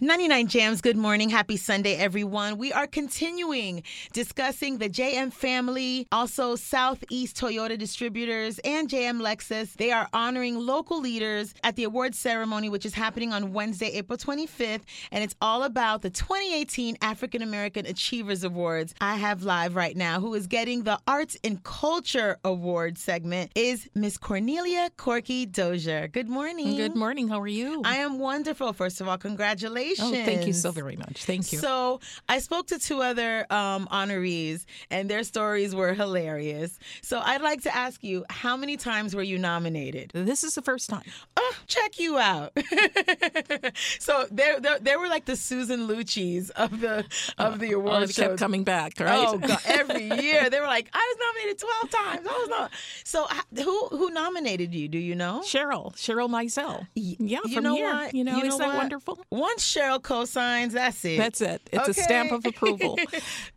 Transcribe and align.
99 0.00 0.48
Jams, 0.48 0.80
good 0.80 0.96
morning. 0.96 1.30
Happy 1.30 1.56
Sunday, 1.56 1.94
everyone. 1.94 2.58
We 2.58 2.72
are 2.72 2.88
continuing 2.88 3.84
discussing 4.12 4.78
the 4.78 4.90
JM 4.90 5.32
family, 5.32 6.08
also 6.10 6.56
Southeast 6.56 7.36
Toyota 7.36 7.78
distributors, 7.78 8.58
and 8.64 8.88
JM 8.88 9.20
Lexus. 9.20 9.72
They 9.74 9.92
are 9.92 10.08
honoring 10.12 10.58
local 10.58 11.00
leaders 11.00 11.54
at 11.62 11.76
the 11.76 11.84
awards 11.84 12.18
ceremony, 12.18 12.68
which 12.68 12.84
is 12.84 12.92
happening 12.92 13.32
on 13.32 13.52
Wednesday, 13.52 13.86
April 13.92 14.18
25th. 14.18 14.80
And 15.12 15.22
it's 15.22 15.36
all 15.40 15.62
about 15.62 16.02
the 16.02 16.10
2018 16.10 16.96
African 17.00 17.40
American 17.40 17.86
Achievers 17.86 18.42
Awards. 18.42 18.96
I 19.00 19.14
have 19.14 19.44
live 19.44 19.76
right 19.76 19.96
now 19.96 20.18
who 20.18 20.34
is 20.34 20.48
getting 20.48 20.82
the 20.82 20.98
Arts 21.06 21.36
and 21.44 21.62
Culture 21.62 22.38
Award 22.42 22.98
segment 22.98 23.52
is 23.54 23.88
Miss 23.94 24.18
Cornelia 24.18 24.90
Corky 24.96 25.46
Dozier. 25.46 26.08
Good 26.08 26.28
morning. 26.28 26.74
Good 26.74 26.96
morning. 26.96 27.28
How 27.28 27.40
are 27.40 27.46
you? 27.46 27.82
I 27.84 27.98
am 27.98 28.18
wonderful. 28.18 28.72
First 28.72 29.00
of 29.00 29.06
all, 29.06 29.18
congratulations. 29.18 29.83
Oh, 30.00 30.10
thank 30.10 30.46
you 30.46 30.52
so 30.52 30.70
very 30.70 30.96
much. 30.96 31.24
Thank 31.24 31.52
you. 31.52 31.58
So 31.58 32.00
I 32.28 32.38
spoke 32.38 32.66
to 32.68 32.78
two 32.78 33.02
other 33.02 33.46
um, 33.50 33.86
honorees, 33.90 34.64
and 34.90 35.08
their 35.08 35.22
stories 35.22 35.74
were 35.74 35.94
hilarious. 35.94 36.78
So 37.02 37.20
I'd 37.20 37.42
like 37.42 37.62
to 37.62 37.74
ask 37.74 38.02
you, 38.02 38.24
how 38.30 38.56
many 38.56 38.76
times 38.76 39.14
were 39.14 39.22
you 39.22 39.38
nominated? 39.38 40.10
This 40.14 40.44
is 40.44 40.54
the 40.54 40.62
first 40.62 40.90
time. 40.90 41.02
Oh, 41.36 41.54
check 41.66 41.98
you 41.98 42.18
out. 42.18 42.52
so 43.98 44.26
they 44.30 44.56
they 44.80 44.96
were 44.96 45.08
like 45.08 45.24
the 45.24 45.36
Susan 45.36 45.88
Lucci's 45.88 46.50
of 46.50 46.80
the 46.80 47.04
of 47.38 47.58
the 47.60 47.72
award 47.72 48.04
oh, 48.04 48.06
show. 48.06 48.28
kept 48.28 48.38
coming 48.38 48.64
back, 48.64 48.98
right? 49.00 49.26
Oh 49.28 49.38
God, 49.38 49.58
every 49.66 50.04
year 50.22 50.50
they 50.50 50.60
were 50.60 50.66
like, 50.66 50.88
I 50.92 51.14
was 51.14 51.34
nominated 51.34 51.58
twelve 51.58 51.90
times. 51.90 52.26
I 52.26 52.38
was 52.38 52.48
not. 52.48 52.70
So 53.04 53.26
who 53.62 53.88
who 53.88 54.10
nominated 54.10 54.74
you? 54.74 54.88
Do 54.88 54.98
you 54.98 55.14
know? 55.14 55.42
Cheryl, 55.44 55.92
Cheryl 55.94 56.28
Mizell. 56.28 56.86
Yeah, 56.94 57.40
you 57.44 57.54
from 57.54 57.64
know 57.64 57.74
here. 57.74 57.92
what? 57.92 58.14
You 58.14 58.24
know, 58.24 58.36
You 58.36 58.44
is 58.44 58.48
know 58.50 58.58
that 58.58 58.68
what? 58.68 58.76
wonderful? 58.76 59.18
Once 59.30 59.62
Cheryl 59.74 60.00
cosigns, 60.00 60.72
that's 60.72 61.04
it. 61.04 61.18
That's 61.18 61.40
it. 61.40 61.68
It's 61.72 61.88
a 61.88 61.94
stamp 61.94 62.32
of 62.32 62.38
Okay. 62.46 62.50
approval. 62.50 62.98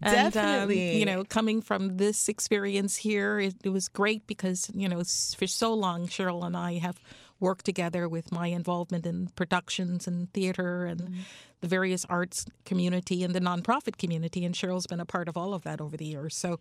And, 0.01 0.27
um, 0.27 0.33
Definitely. 0.33 0.97
you 0.97 1.05
know, 1.05 1.23
coming 1.23 1.61
from 1.61 1.97
this 1.97 2.29
experience 2.29 2.95
here, 2.97 3.39
it, 3.39 3.55
it 3.63 3.69
was 3.69 3.87
great 3.87 4.25
because, 4.27 4.69
you 4.73 4.87
know, 4.87 5.01
for 5.37 5.47
so 5.47 5.73
long, 5.73 6.07
Cheryl 6.07 6.45
and 6.45 6.55
I 6.55 6.77
have 6.77 6.99
worked 7.39 7.65
together 7.65 8.07
with 8.09 8.31
my 8.31 8.47
involvement 8.47 9.05
in 9.05 9.27
productions 9.35 10.07
and 10.07 10.31
theater 10.33 10.85
and 10.85 11.01
Mm-hmm. 11.01 11.19
the 11.61 11.67
various 11.67 12.05
arts 12.05 12.45
community 12.65 13.23
and 13.23 13.33
the 13.33 13.39
nonprofit 13.41 13.97
community. 13.97 14.45
And 14.45 14.53
Cheryl's 14.53 14.85
been 14.87 14.99
a 14.99 15.05
part 15.05 15.27
of 15.27 15.35
all 15.37 15.53
of 15.55 15.63
that 15.63 15.81
over 15.81 15.97
the 15.97 16.05
years. 16.05 16.35
So 16.35 16.57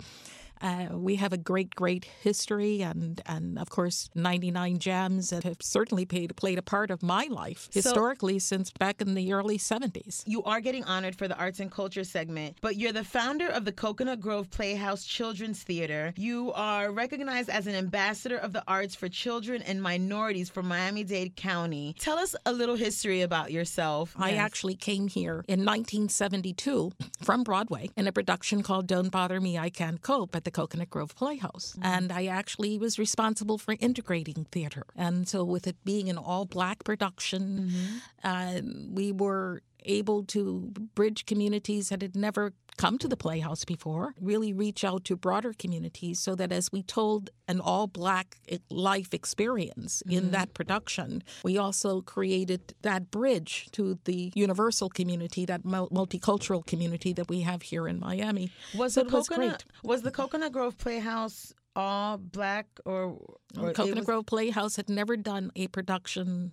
uh, 0.60 0.86
we 0.92 1.16
have 1.16 1.32
a 1.32 1.36
great, 1.38 1.74
great 1.74 2.04
history. 2.04 2.82
And, 2.82 3.20
and 3.26 3.58
of 3.58 3.70
course, 3.70 4.08
99 4.14 4.78
Jams 4.78 5.30
that 5.30 5.44
have 5.44 5.58
certainly 5.60 6.04
played, 6.04 6.34
played 6.36 6.58
a 6.58 6.62
part 6.62 6.90
of 6.90 7.02
my 7.02 7.26
life 7.30 7.68
historically 7.72 8.38
since 8.38 8.70
back 8.70 9.00
in 9.00 9.14
the 9.14 9.32
early 9.32 9.58
70s. 9.58 10.22
You 10.26 10.42
are 10.44 10.60
getting 10.60 10.84
honored 10.84 11.16
for 11.16 11.28
the 11.28 11.36
arts 11.36 11.60
and 11.60 11.70
culture 11.70 12.04
segment, 12.04 12.56
but 12.60 12.76
you're 12.76 12.92
the 12.92 13.04
founder 13.04 13.48
of 13.48 13.64
the 13.64 13.72
Coconut 13.72 14.20
Grove 14.20 14.50
Playhouse 14.50 15.04
Children's 15.04 15.62
Theater. 15.62 16.12
You 16.16 16.52
are 16.54 16.90
recognized 16.90 17.50
as 17.50 17.66
an 17.66 17.74
ambassador 17.74 18.36
of 18.36 18.52
the 18.52 18.62
arts 18.66 18.94
for 18.94 19.08
children 19.08 19.62
and 19.62 19.82
minorities 19.82 20.48
from 20.50 20.68
Miami 20.68 21.04
Dade 21.04 21.36
County. 21.36 21.94
Tell 21.98 22.18
us 22.18 22.34
a 22.46 22.52
little 22.52 22.76
history 22.76 23.22
about 23.22 23.52
yourself. 23.52 24.14
I 24.16 24.30
Yes. 24.30 24.40
actually 24.40 24.74
came 24.76 25.08
here 25.08 25.44
in 25.48 25.64
1972 25.64 26.92
from 27.22 27.42
Broadway 27.42 27.90
in 27.96 28.06
a 28.06 28.12
production 28.12 28.62
called 28.62 28.86
Don't 28.86 29.10
Bother 29.10 29.40
Me, 29.40 29.58
I 29.58 29.70
Can't 29.70 30.00
Cope 30.00 30.34
at 30.36 30.44
the 30.46 30.50
Coconut 30.50 30.88
Grove 30.88 31.14
Playhouse. 31.14 31.72
Mm-hmm. 31.72 31.84
And 31.84 32.10
I 32.10 32.24
actually 32.26 32.78
was 32.78 32.98
responsible 32.98 33.58
for 33.58 33.76
integrating 33.78 34.46
theater. 34.50 34.84
And 34.96 35.28
so, 35.28 35.44
with 35.44 35.66
it 35.66 35.76
being 35.84 36.08
an 36.08 36.16
all 36.16 36.46
black 36.46 36.82
production, 36.84 37.26
Mm-hmm. 37.46 37.96
uh, 38.24 38.60
we 38.94 39.12
were 39.12 39.60
able 39.86 40.24
to 40.24 40.72
bridge 40.94 41.26
communities 41.26 41.88
that 41.88 42.02
had 42.02 42.16
never 42.16 42.52
come 42.76 42.98
to 42.98 43.08
the 43.08 43.16
Playhouse 43.16 43.64
before, 43.64 44.14
really 44.20 44.52
reach 44.52 44.84
out 44.84 45.04
to 45.04 45.16
broader 45.16 45.52
communities 45.58 46.18
so 46.18 46.34
that 46.34 46.52
as 46.52 46.70
we 46.70 46.82
told 46.82 47.30
an 47.48 47.60
all 47.60 47.86
black 47.86 48.36
life 48.70 49.14
experience 49.14 50.02
in 50.08 50.24
mm-hmm. 50.24 50.30
that 50.32 50.54
production, 50.54 51.22
we 51.42 51.56
also 51.56 52.02
created 52.02 52.74
that 52.82 53.10
bridge 53.10 53.68
to 53.72 53.98
the 54.04 54.32
universal 54.34 54.88
community, 54.88 55.44
that 55.46 55.62
multicultural 55.64 56.66
community 56.66 57.12
that 57.12 57.28
we 57.28 57.40
have 57.40 57.62
here 57.62 57.88
in 57.88 57.98
Miami. 57.98 58.50
was 58.74 58.94
So 58.94 59.02
the 59.02 59.08
it 59.08 59.12
was 59.12 59.28
Coconut 59.28 59.64
was 59.82 60.02
the 60.02 60.10
Coconut 60.10 60.52
Grove 60.52 60.76
Playhouse 60.78 61.54
all 61.74 62.16
black 62.16 62.66
or, 62.84 63.18
or 63.58 63.72
Coconut 63.72 63.96
was 63.96 64.06
Grove 64.06 64.26
Playhouse 64.26 64.76
had 64.76 64.88
never 64.88 65.16
done 65.16 65.50
a 65.56 65.68
production 65.68 66.52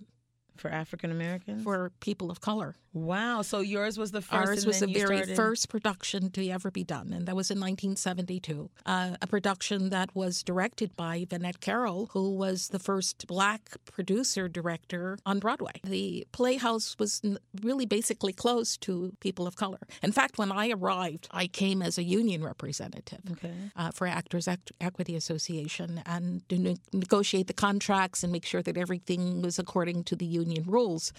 for 0.56 0.70
African 0.70 1.10
Americans? 1.10 1.62
for 1.62 1.90
people 2.00 2.30
of 2.30 2.40
color. 2.40 2.74
Wow, 2.94 3.42
so 3.42 3.58
yours 3.58 3.98
was 3.98 4.12
the 4.12 4.22
first. 4.22 4.48
Ours 4.48 4.66
was 4.66 4.78
the 4.78 4.86
very 4.86 5.16
started- 5.18 5.34
first 5.36 5.68
production 5.68 6.30
to 6.30 6.48
ever 6.48 6.70
be 6.70 6.84
done, 6.84 7.12
and 7.12 7.26
that 7.26 7.34
was 7.34 7.50
in 7.50 7.58
1972. 7.58 8.70
Uh, 8.86 9.16
a 9.20 9.26
production 9.26 9.90
that 9.90 10.14
was 10.14 10.44
directed 10.44 10.94
by 10.96 11.24
Vinnette 11.28 11.58
Carroll, 11.60 12.06
who 12.12 12.30
was 12.36 12.68
the 12.68 12.78
first 12.78 13.26
black 13.26 13.76
producer 13.84 14.48
director 14.48 15.18
on 15.26 15.40
Broadway. 15.40 15.72
The 15.82 16.24
Playhouse 16.30 16.94
was 16.98 17.20
really 17.62 17.84
basically 17.84 18.32
closed 18.32 18.80
to 18.82 19.12
people 19.18 19.46
of 19.48 19.56
color. 19.56 19.80
In 20.00 20.12
fact, 20.12 20.38
when 20.38 20.52
I 20.52 20.70
arrived, 20.70 21.26
I 21.32 21.48
came 21.48 21.82
as 21.82 21.98
a 21.98 22.04
union 22.04 22.44
representative 22.44 23.20
Okay. 23.32 23.52
uh, 23.74 23.90
for 23.90 24.06
Actors 24.06 24.46
Equ- 24.46 24.70
Equity 24.80 25.16
Association 25.16 26.00
and 26.06 26.48
to 26.48 26.58
ne- 26.58 26.76
negotiate 26.92 27.48
the 27.48 27.54
contracts 27.54 28.22
and 28.22 28.30
make 28.32 28.46
sure 28.46 28.62
that 28.62 28.76
everything 28.76 29.42
was 29.42 29.58
according 29.58 30.04
to 30.04 30.14
the 30.14 30.26
union 30.26 30.62
rules. 30.68 31.12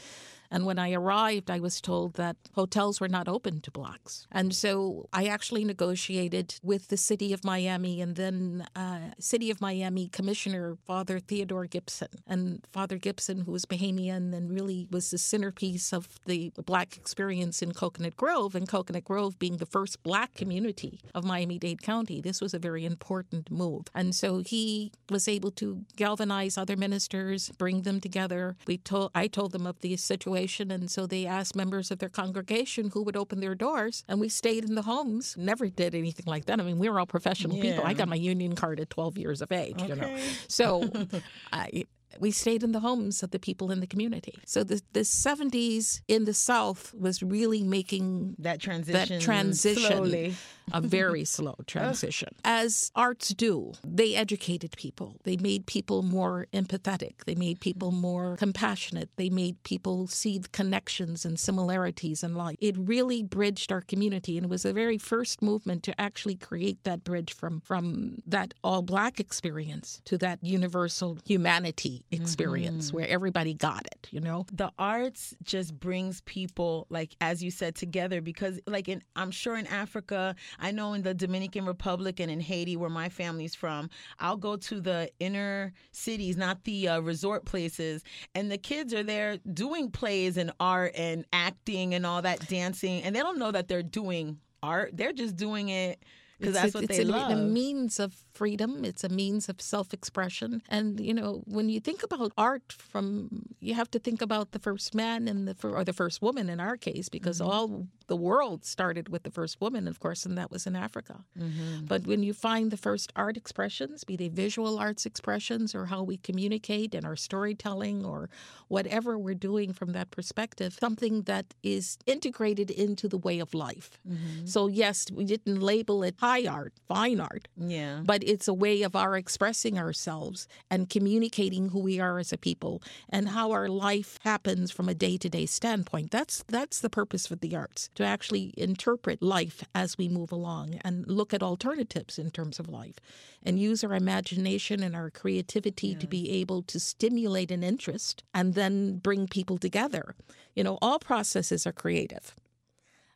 And 0.52 0.66
when 0.66 0.80
I 0.80 0.94
arrived, 0.94 1.50
I 1.50 1.60
was 1.60 1.82
told 1.82 2.16
that 2.16 2.38
hotels 2.54 3.02
were 3.02 3.08
not 3.08 3.28
open 3.28 3.62
to 3.62 3.72
blacks. 3.72 4.28
And 4.32 4.54
so 4.54 5.08
I 5.14 5.26
actually 5.26 5.64
negotiated 5.64 6.56
with 6.64 6.88
the 6.90 6.98
city 6.98 7.34
of 7.34 7.44
Miami 7.44 8.02
and 8.02 8.16
then 8.16 8.68
uh, 8.76 9.12
City 9.20 9.52
of 9.52 9.62
Miami 9.62 10.08
Commissioner 10.08 10.78
Father 10.86 11.20
Theodore 11.20 11.66
Gibson. 11.66 12.10
And 12.28 12.66
Father 12.72 12.98
Gibson, 12.98 13.42
who 13.42 13.52
was 13.52 13.66
Bahamian 13.66 14.34
and 14.34 14.52
really 14.52 14.88
was 14.92 15.12
the 15.12 15.18
centerpiece 15.18 15.94
of 15.94 16.08
the 16.26 16.52
black 16.66 16.98
experience 16.98 17.62
in 17.62 17.74
Coconut 17.74 18.16
Grove, 18.18 18.56
and 18.56 18.68
Coconut 18.68 19.04
Grove 19.04 19.38
being 19.40 19.58
the 19.58 19.66
first 19.66 20.04
black 20.04 20.34
community 20.36 21.00
of 21.14 21.24
Miami 21.24 21.58
Dade 21.60 21.82
County, 21.82 22.22
this 22.22 22.42
was 22.42 22.54
a 22.54 22.60
very 22.60 22.86
important 22.86 23.52
move. 23.52 23.86
And 23.94 24.14
so 24.14 24.40
he 24.40 24.92
was 25.10 25.28
able 25.28 25.52
to 25.52 25.86
galvanize 25.96 26.58
other 26.58 26.78
ministers, 26.78 27.50
bring 27.58 27.82
them 27.82 28.00
together. 28.00 28.56
We 28.68 28.78
told 28.78 29.12
I 29.16 29.28
told 29.28 29.52
them 29.52 29.66
of 29.66 29.80
the 29.82 29.96
situation, 29.98 30.35
and 30.36 30.90
so 30.90 31.06
they 31.08 31.26
asked 31.26 31.56
members 31.56 31.92
of 31.92 32.00
their 32.00 32.10
congregation 32.10 32.90
who 32.94 33.04
would 33.04 33.16
open 33.18 33.40
their 33.40 33.56
doors, 33.56 34.04
and 34.08 34.20
we 34.20 34.30
stayed 34.30 34.64
in 34.64 34.76
the 34.76 34.82
homes. 34.84 35.36
Never 35.38 35.68
did 35.70 35.96
anything 35.96 36.26
like 36.28 36.46
that. 36.46 36.60
I 36.60 36.64
mean, 36.64 36.80
we 36.80 36.90
were 36.90 37.00
all 37.00 37.06
professional 37.06 37.58
people. 37.60 37.84
I 37.86 37.94
got 37.94 38.08
my 38.08 38.16
union 38.16 38.56
card 38.56 38.80
at 38.80 38.90
12 38.90 39.18
years 39.18 39.42
of 39.42 39.52
age, 39.52 39.82
you 39.82 39.96
know. 39.96 40.04
Okay. 40.06 40.22
So 40.48 40.90
I 41.54 41.86
we 42.20 42.32
stayed 42.32 42.64
in 42.64 42.72
the 42.72 42.80
homes 42.80 43.24
of 43.24 43.32
the 43.32 43.40
people 43.40 43.72
in 43.72 43.80
the 43.82 43.88
community. 43.88 44.36
So 44.46 44.64
the 44.64 44.82
the 44.94 45.02
70s 45.02 46.02
in 46.08 46.26
the 46.26 46.34
South 46.34 46.94
was 46.94 47.22
really 47.22 47.64
making 47.64 48.36
That 48.40 48.60
transition. 48.62 49.18
that 49.18 49.22
transition 49.22 49.84
slowly. 49.92 50.36
A 50.72 50.82
very 50.82 51.26
slow 51.26 51.56
transition. 51.68 52.30
As 52.44 52.92
arts 52.96 53.30
do 53.30 53.74
they 53.84 54.16
educated 54.16 54.72
people. 54.78 55.16
They 55.24 55.38
made 55.38 55.66
people 55.66 56.02
more 56.02 56.48
empathetic. 56.54 57.24
They 57.26 57.36
made 57.36 57.60
people 57.60 57.92
more 57.92 58.36
compassionate. 58.38 59.10
They 59.16 59.30
made 59.30 59.62
people 59.64 60.08
see 60.08 60.38
the 60.40 60.50
connections 60.50 61.26
and 61.26 61.40
similarities 61.40 62.24
in 62.24 62.36
life. 62.36 62.58
It 62.60 62.76
really 62.78 63.24
bridged 63.24 63.72
our 63.72 63.82
community 63.82 64.38
and 64.38 64.46
it 64.46 64.50
was 64.50 64.64
the 64.64 64.74
very 64.74 64.98
first 64.98 65.42
movement 65.42 65.84
to 65.84 66.00
actually 66.00 66.36
create 66.36 66.84
that 66.84 67.04
bridge 67.04 67.34
from 67.34 67.62
from 67.62 68.22
that 68.26 68.54
all 68.64 68.82
black 68.82 69.20
experience 69.20 70.02
to 70.06 70.18
that 70.18 70.44
universal 70.44 71.18
humanity 71.26 72.04
mm-hmm. 72.12 72.22
experience 72.22 72.92
where 72.92 73.08
everybody 73.08 73.54
got 73.54 73.86
it 73.88 74.06
you 74.12 74.22
know? 74.22 74.46
The 74.52 74.72
arts 74.80 75.36
just 75.44 75.78
brings 75.80 76.22
people 76.22 76.88
like 76.90 77.16
as 77.22 77.44
you 77.44 77.52
said 77.52 77.76
together 77.76 78.22
because 78.22 78.60
like 78.68 78.88
in 78.88 79.02
i'm 79.16 79.32
sure 79.32 79.58
in 79.58 79.68
africa 79.68 80.36
i 80.60 80.72
know 80.72 80.94
in 80.94 81.02
the 81.02 81.14
dominican 81.14 81.66
republic 81.66 82.20
and 82.20 82.32
in 82.32 82.40
haiti 82.40 82.76
where 82.76 82.90
my 82.90 83.10
family's 83.10 83.56
from 83.56 83.90
i'll 84.20 84.38
go 84.38 84.56
to 84.56 84.80
the 84.80 85.10
inner 85.20 85.74
cities 85.92 86.38
not 86.38 86.64
the 86.64 86.88
uh, 86.88 87.00
resort 87.00 87.46
places 87.46 88.04
and 88.34 88.52
the 88.52 88.58
kids 88.58 88.94
are 88.94 89.04
there 89.04 89.38
doing 89.54 89.90
plays 89.90 90.38
and 90.38 90.52
art 90.60 90.92
and 90.96 91.26
acting 91.34 91.94
and 91.94 92.06
all 92.06 92.22
that 92.22 92.48
dancing 92.48 93.04
and 93.04 93.16
they 93.16 93.20
don't 93.20 93.40
know 93.40 93.52
that 93.52 93.68
they're 93.68 93.84
doing 93.84 94.40
art 94.64 94.92
they're 94.96 95.14
just 95.14 95.36
doing 95.36 95.70
it 95.70 96.04
because 96.40 96.54
that's 96.54 96.68
it's, 96.68 96.76
what 96.76 96.84
it's 96.86 96.98
they 96.98 97.04
a, 97.04 97.08
love. 97.08 97.32
a 97.32 97.36
means 97.36 98.00
of 98.00 98.14
freedom. 98.34 98.84
It's 98.84 99.04
a 99.04 99.10
means 99.10 99.48
of 99.48 99.62
self-expression. 99.62 100.62
And 100.70 101.00
you 101.00 101.14
know, 101.14 101.44
when 101.46 101.70
you 101.70 101.80
think 101.80 102.04
about 102.04 102.32
art, 102.38 102.72
from 102.72 103.44
you 103.66 103.74
have 103.74 103.90
to 103.92 104.00
think 104.00 104.22
about 104.22 104.52
the 104.52 104.60
first 104.60 104.94
man 104.94 105.28
and 105.28 105.48
the 105.48 105.56
or 105.68 105.84
the 105.84 105.94
first 105.94 106.22
woman 106.22 106.50
in 106.50 106.60
our 106.60 106.78
case, 106.78 107.10
because 107.10 107.36
Mm-hmm. 107.36 107.50
all 107.52 107.88
the 108.08 108.16
world 108.16 108.64
started 108.66 109.10
with 109.10 109.24
the 109.24 109.32
first 109.32 109.60
woman, 109.60 109.88
of 109.88 110.00
course, 110.00 110.26
and 110.26 110.38
that 110.38 110.52
was 110.52 110.68
in 110.68 110.76
Africa. 110.76 111.26
Mm-hmm. 111.40 111.86
But 111.86 112.06
when 112.06 112.22
you 112.24 112.34
find 112.34 112.70
the 112.72 112.78
first 112.78 113.12
art 113.16 113.36
expressions, 113.36 114.04
be 114.04 114.16
they 114.16 114.28
visual 114.30 114.78
arts 114.78 115.06
expressions 115.06 115.74
or 115.74 115.88
how 115.88 116.04
we 116.04 116.18
communicate 116.18 116.94
and 116.94 117.06
our 117.06 117.16
storytelling 117.16 118.06
or 118.06 118.30
whatever 118.68 119.18
we're 119.18 119.34
doing 119.34 119.74
from 119.74 119.92
that 119.94 120.12
perspective, 120.12 120.78
something 120.80 121.24
that 121.24 121.54
is 121.64 121.98
integrated 122.06 122.70
into 122.70 123.08
the 123.08 123.18
way 123.18 123.40
of 123.40 123.54
life. 123.54 124.00
Mm-hmm. 124.08 124.46
So, 124.46 124.68
yes, 124.68 125.08
we 125.12 125.26
didn't 125.26 125.60
label 125.62 126.04
it 126.04 126.16
high 126.20 126.46
art, 126.46 126.74
fine 126.88 127.20
art, 127.20 127.48
yeah. 127.58 128.02
but 128.04 128.24
it's 128.24 128.48
a 128.48 128.54
way 128.54 128.84
of 128.84 128.96
our 128.96 129.18
expressing 129.18 129.80
ourselves 129.80 130.48
and 130.70 130.90
communicating 130.90 131.70
who 131.70 131.80
we 131.80 132.00
are 132.00 132.20
as 132.20 132.32
a 132.32 132.38
people 132.38 132.82
and 133.10 133.30
how 133.30 133.52
our 133.56 133.70
life 133.70 134.20
happens 134.24 134.70
from 134.70 134.90
a 134.90 134.94
day-to-day 134.94 135.46
standpoint. 135.46 136.12
That's 136.12 136.44
that's 136.48 136.82
the 136.82 136.90
purpose 136.90 137.32
of 137.32 137.40
the 137.40 137.56
arts, 137.56 137.90
to 137.96 138.04
actually 138.04 138.54
interpret 138.58 139.24
life 139.24 139.64
as 139.74 139.98
we 139.98 140.10
move 140.10 140.32
along 140.32 140.80
and 140.84 141.08
look 141.08 141.34
at 141.34 141.42
alternatives 141.42 142.20
in 142.20 142.32
terms 142.32 142.60
of 142.60 142.68
life 142.68 143.00
and 143.42 143.58
use 143.58 143.82
our 143.84 143.96
imagination 143.96 144.84
and 144.84 144.94
our 144.94 145.10
creativity 145.10 145.96
to 145.96 146.08
be 146.08 146.30
able 146.42 146.62
to 146.64 146.80
stimulate 146.80 147.50
an 147.50 147.64
interest 147.64 148.24
and 148.34 148.54
then 148.56 148.98
bring 148.98 149.26
people 149.28 149.58
together. 149.58 150.16
You 150.54 150.64
know, 150.66 150.78
all 150.82 151.00
processes 151.00 151.66
are 151.66 151.72
creative 151.72 152.36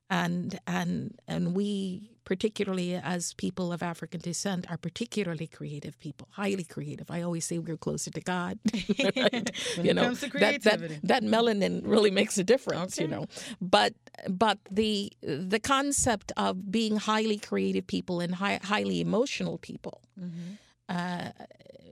and 0.09 0.59
and 0.65 1.19
and 1.27 1.56
we 1.56 2.09
particularly 2.25 2.94
as 2.95 3.33
people 3.35 3.73
of 3.73 3.81
african 3.81 4.19
descent 4.19 4.69
are 4.69 4.77
particularly 4.77 5.47
creative 5.47 6.00
people 6.00 6.27
highly 6.31 6.63
creative. 6.63 7.09
I 7.09 7.21
always 7.21 7.45
say 7.45 7.57
we're 7.59 7.77
closer 7.77 8.11
to 8.11 8.21
god 8.21 8.59
right? 9.06 9.51
You 9.81 9.94
know 9.94 10.13
that, 10.13 10.61
that 10.63 10.79
that 11.03 11.23
melanin 11.23 11.81
really 11.85 12.11
makes 12.11 12.38
a 12.38 12.44
difference 12.44 13.00
you 13.00 13.07
know? 13.07 13.25
But 13.61 13.94
but 14.29 14.59
the 14.69 15.11
the 15.21 15.59
concept 15.59 16.31
of 16.38 16.71
being 16.71 16.97
highly 16.97 17.38
creative 17.38 17.85
people 17.88 18.19
and 18.19 18.35
high, 18.35 18.59
highly 18.63 19.01
emotional 19.01 19.57
people 19.57 20.01
Mm-hmm. 20.19 20.55
uh, 20.89 21.29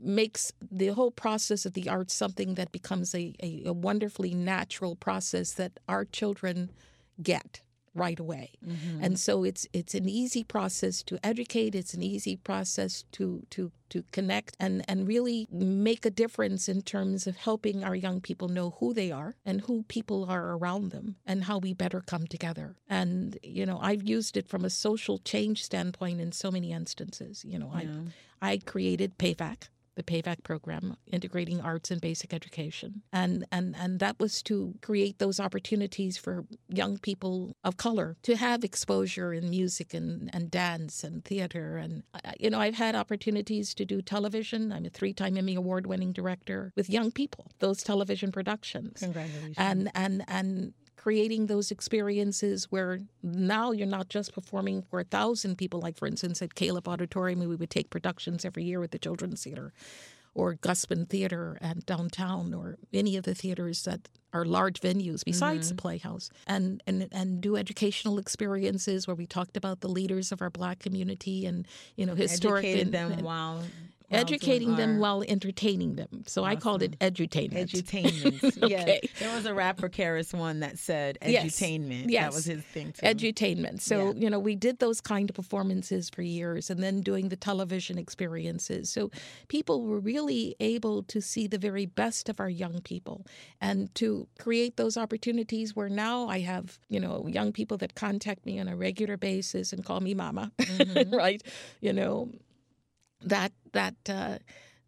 makes 0.02 0.52
the 0.62 0.88
whole 0.88 1.12
process 1.12 1.66
of 1.66 1.74
the 1.74 1.88
arts 1.90 2.14
something 2.14 2.56
that 2.56 2.72
becomes 2.72 3.16
a, 3.16 3.34
a, 3.42 3.64
a 3.68 3.74
wonderfully 3.74 4.34
natural 4.34 4.96
process 4.96 5.54
that 5.54 5.72
our 5.88 6.04
children 6.06 6.70
get 7.22 7.62
right 7.98 8.20
away. 8.20 8.52
Mm-hmm. 8.66 9.04
And 9.04 9.20
so 9.20 9.44
it's 9.44 9.68
it's 9.74 9.96
an 9.96 10.08
easy 10.08 10.44
process 10.44 11.04
to 11.04 11.20
educate, 11.24 11.76
it's 11.76 11.94
an 11.94 12.04
easy 12.04 12.36
process 12.36 13.04
to 13.14 13.44
to 13.52 13.72
to 13.90 14.04
connect 14.12 14.56
and 14.60 14.84
and 14.88 15.08
really 15.08 15.48
make 15.52 16.06
a 16.06 16.10
difference 16.10 16.70
in 16.70 16.82
terms 16.82 17.28
of 17.28 17.38
helping 17.38 17.84
our 17.84 17.96
young 17.96 18.22
people 18.22 18.50
know 18.50 18.76
who 18.80 18.94
they 18.94 19.12
are 19.12 19.36
and 19.46 19.62
who 19.62 19.84
people 19.84 20.26
are 20.26 20.56
around 20.56 20.92
them 20.92 21.16
and 21.26 21.46
how 21.46 21.58
we 21.58 21.74
better 21.74 22.02
come 22.02 22.28
together. 22.28 22.76
And 22.90 23.38
you 23.44 23.66
know, 23.66 23.80
I've 23.82 24.04
used 24.04 24.38
it 24.38 24.48
from 24.48 24.66
a 24.66 24.70
social 24.70 25.18
change 25.20 25.64
standpoint 25.64 26.22
in 26.22 26.32
so 26.32 26.52
many 26.52 26.72
instances. 26.72 27.44
You 27.46 27.60
know, 27.60 27.72
I 27.74 27.88
I 28.42 28.58
created 28.58 29.18
PAVAC 29.18 29.70
the 29.98 30.04
payback 30.04 30.44
program, 30.44 30.96
integrating 31.12 31.60
arts 31.60 31.90
and 31.92 32.00
basic 32.00 32.34
education. 32.34 33.02
And, 33.12 33.46
and, 33.52 33.76
and 33.76 34.00
that 34.00 34.20
was 34.20 34.44
to 34.44 34.76
create 34.82 35.18
those 35.18 35.40
opportunities 35.40 36.18
for 36.18 36.46
young 36.70 37.00
people 37.00 37.58
of 37.64 37.78
color 37.78 38.16
to 38.22 38.38
have 38.38 38.64
exposure 38.64 39.34
in 39.34 39.50
music 39.50 39.96
and, 39.96 40.30
and 40.32 40.52
dance 40.52 41.04
and 41.04 41.26
theater. 41.26 41.78
And, 41.78 42.04
uh, 42.14 42.34
you 42.40 42.52
know, 42.52 42.60
I've 42.60 42.76
had 42.76 42.96
opportunities 42.96 43.74
to 43.74 43.86
do 43.86 44.02
television. 44.04 44.72
I'm 44.72 44.86
a 44.86 44.90
three 44.90 45.14
time 45.14 45.36
Emmy 45.36 45.56
Award 45.56 45.88
winning 45.88 46.14
director 46.14 46.72
with 46.76 46.90
young 46.92 47.12
people, 47.12 47.48
those 47.58 47.82
television 47.82 48.32
productions. 48.32 49.00
Congratulations. 49.00 49.56
And, 49.58 49.92
and, 49.96 50.24
and, 50.28 50.74
creating 51.08 51.46
those 51.46 51.72
experiences 51.72 52.66
where 52.70 53.00
now 53.24 53.72
you're 53.72 53.88
not 53.88 54.10
just 54.10 54.34
performing 54.34 54.82
for 54.82 55.00
a 55.00 55.06
thousand 55.06 55.58
people, 55.58 55.80
like 55.80 55.98
for 55.98 56.06
instance 56.06 56.42
at 56.42 56.54
Caleb 56.54 56.86
Auditorium, 56.86 57.40
we 57.40 57.56
would 57.56 57.70
take 57.70 57.90
productions 57.90 58.44
every 58.44 58.66
year 58.66 58.82
with 58.82 58.92
the 58.92 59.00
Children's 59.00 59.42
Theater 59.42 59.72
or 60.36 60.56
Gusman 60.56 61.08
Theater 61.08 61.58
and 61.62 61.86
downtown 61.86 62.54
or 62.54 62.76
any 62.94 63.16
of 63.16 63.24
the 63.24 63.34
theaters 63.34 63.86
that 63.86 64.10
are 64.34 64.44
large 64.44 64.82
venues 64.82 65.24
besides 65.24 65.70
the 65.70 65.76
Playhouse 65.76 66.30
and, 66.46 66.84
and 66.86 67.08
and 67.14 67.40
do 67.40 67.56
educational 67.56 68.20
experiences 68.20 69.08
where 69.08 69.16
we 69.16 69.26
talked 69.26 69.56
about 69.56 69.80
the 69.80 69.88
leaders 69.88 70.34
of 70.34 70.42
our 70.42 70.50
black 70.50 70.80
community 70.80 71.46
and 71.46 71.66
you 71.96 72.06
know 72.06 72.16
historic 72.16 72.66
Educated 72.66 72.88
and- 72.88 72.94
them 72.94 73.12
and 73.14 73.22
while, 73.22 73.64
while 74.10 74.22
educating 74.22 74.76
them 74.76 75.00
while 75.00 75.24
entertaining 75.28 75.96
them. 75.96 76.24
So 76.28 76.44
I 76.44 76.56
called 76.56 76.82
it 76.84 76.98
edutainment. 77.00 77.72
Edutainment. 77.72 78.58
Okay. 78.68 79.00
Yeah. 79.04 79.10
There 79.20 79.36
was 79.36 79.46
a 79.46 79.54
rapper 79.54 79.88
KRS-One 79.90 80.62
that 80.62 80.80
said 80.80 81.18
edutainment. 81.22 82.06
Yes. 82.08 82.08
edutainment. 82.08 82.12
That 82.14 82.34
was 82.34 82.46
his 82.46 82.64
thing 82.64 82.94
too. 82.94 83.06
edutainment. 83.06 83.82
So, 83.82 84.08
Yeah. 84.08 84.14
you 84.22 84.30
know, 84.30 84.40
we 84.40 84.56
did 84.56 84.80
those 84.80 85.00
kind 85.02 85.30
of 85.30 85.36
performances 85.36 86.10
for 86.10 86.22
years 86.22 86.70
and 86.70 86.82
then 86.82 87.02
doing 87.02 87.30
the 87.30 87.36
television 87.36 87.98
experiences. 87.98 88.90
So 88.90 89.12
people 89.48 89.84
were 89.84 90.00
really 90.00 90.56
able 90.60 91.04
to 91.04 91.22
see 91.22 91.48
the 91.48 91.58
very 91.58 91.86
best 91.86 92.30
of 92.30 92.40
our 92.40 92.50
young 92.50 92.82
people 92.82 93.26
and 93.62 93.94
to 93.96 94.28
create 94.40 94.78
those 94.78 94.98
opportunities 94.98 95.76
where 95.76 95.90
now 95.90 96.28
I 96.28 96.40
have, 96.40 96.80
you 96.90 97.00
know, 97.00 97.28
young 97.28 97.52
people 97.52 97.78
that 97.78 97.96
contact 97.96 98.46
me 98.46 98.60
on 98.60 98.68
a 98.68 98.76
regular 98.76 99.18
basis 99.18 99.72
and 99.74 99.84
call 99.86 100.00
me 100.00 100.14
mama, 100.14 100.52
mm-hmm. 100.58 101.14
right? 101.14 101.44
You 101.82 101.94
know, 101.94 102.32
that 103.22 103.52
that 103.74 103.96
uh 104.10 104.38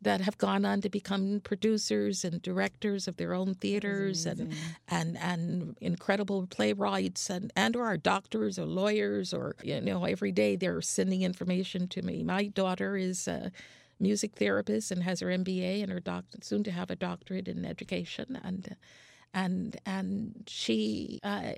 that 0.01 0.21
have 0.21 0.37
gone 0.37 0.63
on 0.63 0.79
to 0.81 0.89
become 0.89 1.41
producers 1.43 2.23
and 2.23 2.41
directors 2.41 3.07
of 3.07 3.17
their 3.17 3.33
own 3.33 3.53
theaters 3.53 4.25
and 4.25 4.53
and 4.87 5.17
and 5.17 5.75
incredible 5.81 6.47
playwrights 6.47 7.29
and 7.29 7.51
and 7.55 7.75
or 7.75 7.85
are 7.85 7.97
doctors 7.97 8.57
or 8.57 8.65
lawyers 8.65 9.33
or 9.33 9.55
you 9.61 9.81
know 9.81 10.05
every 10.05 10.31
day 10.31 10.55
they're 10.55 10.81
sending 10.81 11.21
information 11.21 11.87
to 11.87 12.01
me. 12.01 12.23
My 12.23 12.47
daughter 12.47 12.95
is 12.95 13.27
a 13.27 13.51
music 13.99 14.35
therapist 14.35 14.91
and 14.91 15.03
has 15.03 15.19
her 15.19 15.27
MBA 15.27 15.83
and 15.83 15.91
her 15.91 15.99
doc 15.99 16.23
soon 16.41 16.63
to 16.63 16.71
have 16.71 16.89
a 16.89 16.95
doctorate 16.95 17.49
in 17.49 17.65
education 17.65 18.39
and 18.41 18.75
and 19.33 19.77
and 19.85 20.43
she 20.47 21.19
uh, 21.23 21.51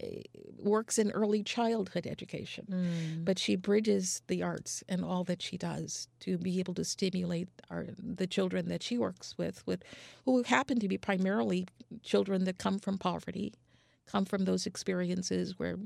works 0.57 0.97
in 0.99 1.11
early 1.11 1.41
childhood 1.43 2.05
education 2.05 2.65
Mm. 2.69 3.25
but 3.25 3.39
she 3.39 3.55
bridges 3.55 4.21
the 4.27 4.43
arts 4.43 4.83
and 4.89 5.03
all 5.03 5.23
that 5.23 5.41
she 5.41 5.57
does 5.57 6.07
to 6.21 6.37
be 6.37 6.59
able 6.59 6.73
to 6.75 6.83
stimulate 6.83 7.49
our, 7.69 7.87
the 7.97 8.27
children 8.27 8.67
that 8.67 8.83
she 8.83 8.97
works 8.97 9.37
with, 9.37 9.65
with 9.65 9.83
who 10.25 10.43
happen 10.43 10.79
to 10.79 10.87
be 10.87 10.97
primarily 10.97 11.65
children 12.03 12.43
that 12.45 12.57
come 12.57 12.77
from 12.79 12.97
poverty, 12.97 13.53
come 14.05 14.25
from 14.25 14.45
those 14.45 14.65
experiences 14.65 15.57
where 15.57 15.77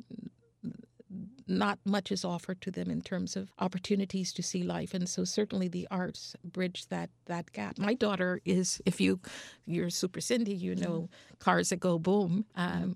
not 1.47 1.77
much 1.85 2.11
is 2.11 2.25
offered 2.25 2.59
to 2.61 2.71
them 2.71 2.89
in 2.89 3.01
terms 3.01 3.35
of 3.35 3.51
opportunities 3.59 4.33
to 4.33 4.41
see 4.41 4.63
life 4.63 4.93
and 4.93 5.07
so 5.07 5.23
certainly 5.23 5.67
the 5.67 5.87
arts 5.91 6.35
bridge 6.43 6.87
that 6.87 7.09
that 7.25 7.51
gap 7.53 7.77
my 7.77 7.93
daughter 7.93 8.41
is 8.45 8.81
if 8.85 8.99
you 8.99 9.19
you're 9.65 9.89
super 9.89 10.19
cindy 10.21 10.53
you 10.53 10.75
know 10.75 11.07
cars 11.39 11.69
that 11.69 11.79
go 11.79 11.99
boom 11.99 12.45
um, 12.55 12.95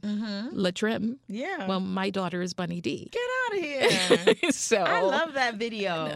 L'Trimm 0.53 1.19
Yeah. 1.27 1.67
well 1.67 1.79
my 1.79 2.09
daughter 2.09 2.41
is 2.41 2.53
bunny 2.53 2.81
d 2.81 3.09
Get 3.11 3.21
out 3.21 3.57
of 3.57 3.63
here. 4.35 4.51
so 4.51 4.77
I 4.77 5.01
love 5.01 5.33
that 5.33 5.55
video. 5.55 6.07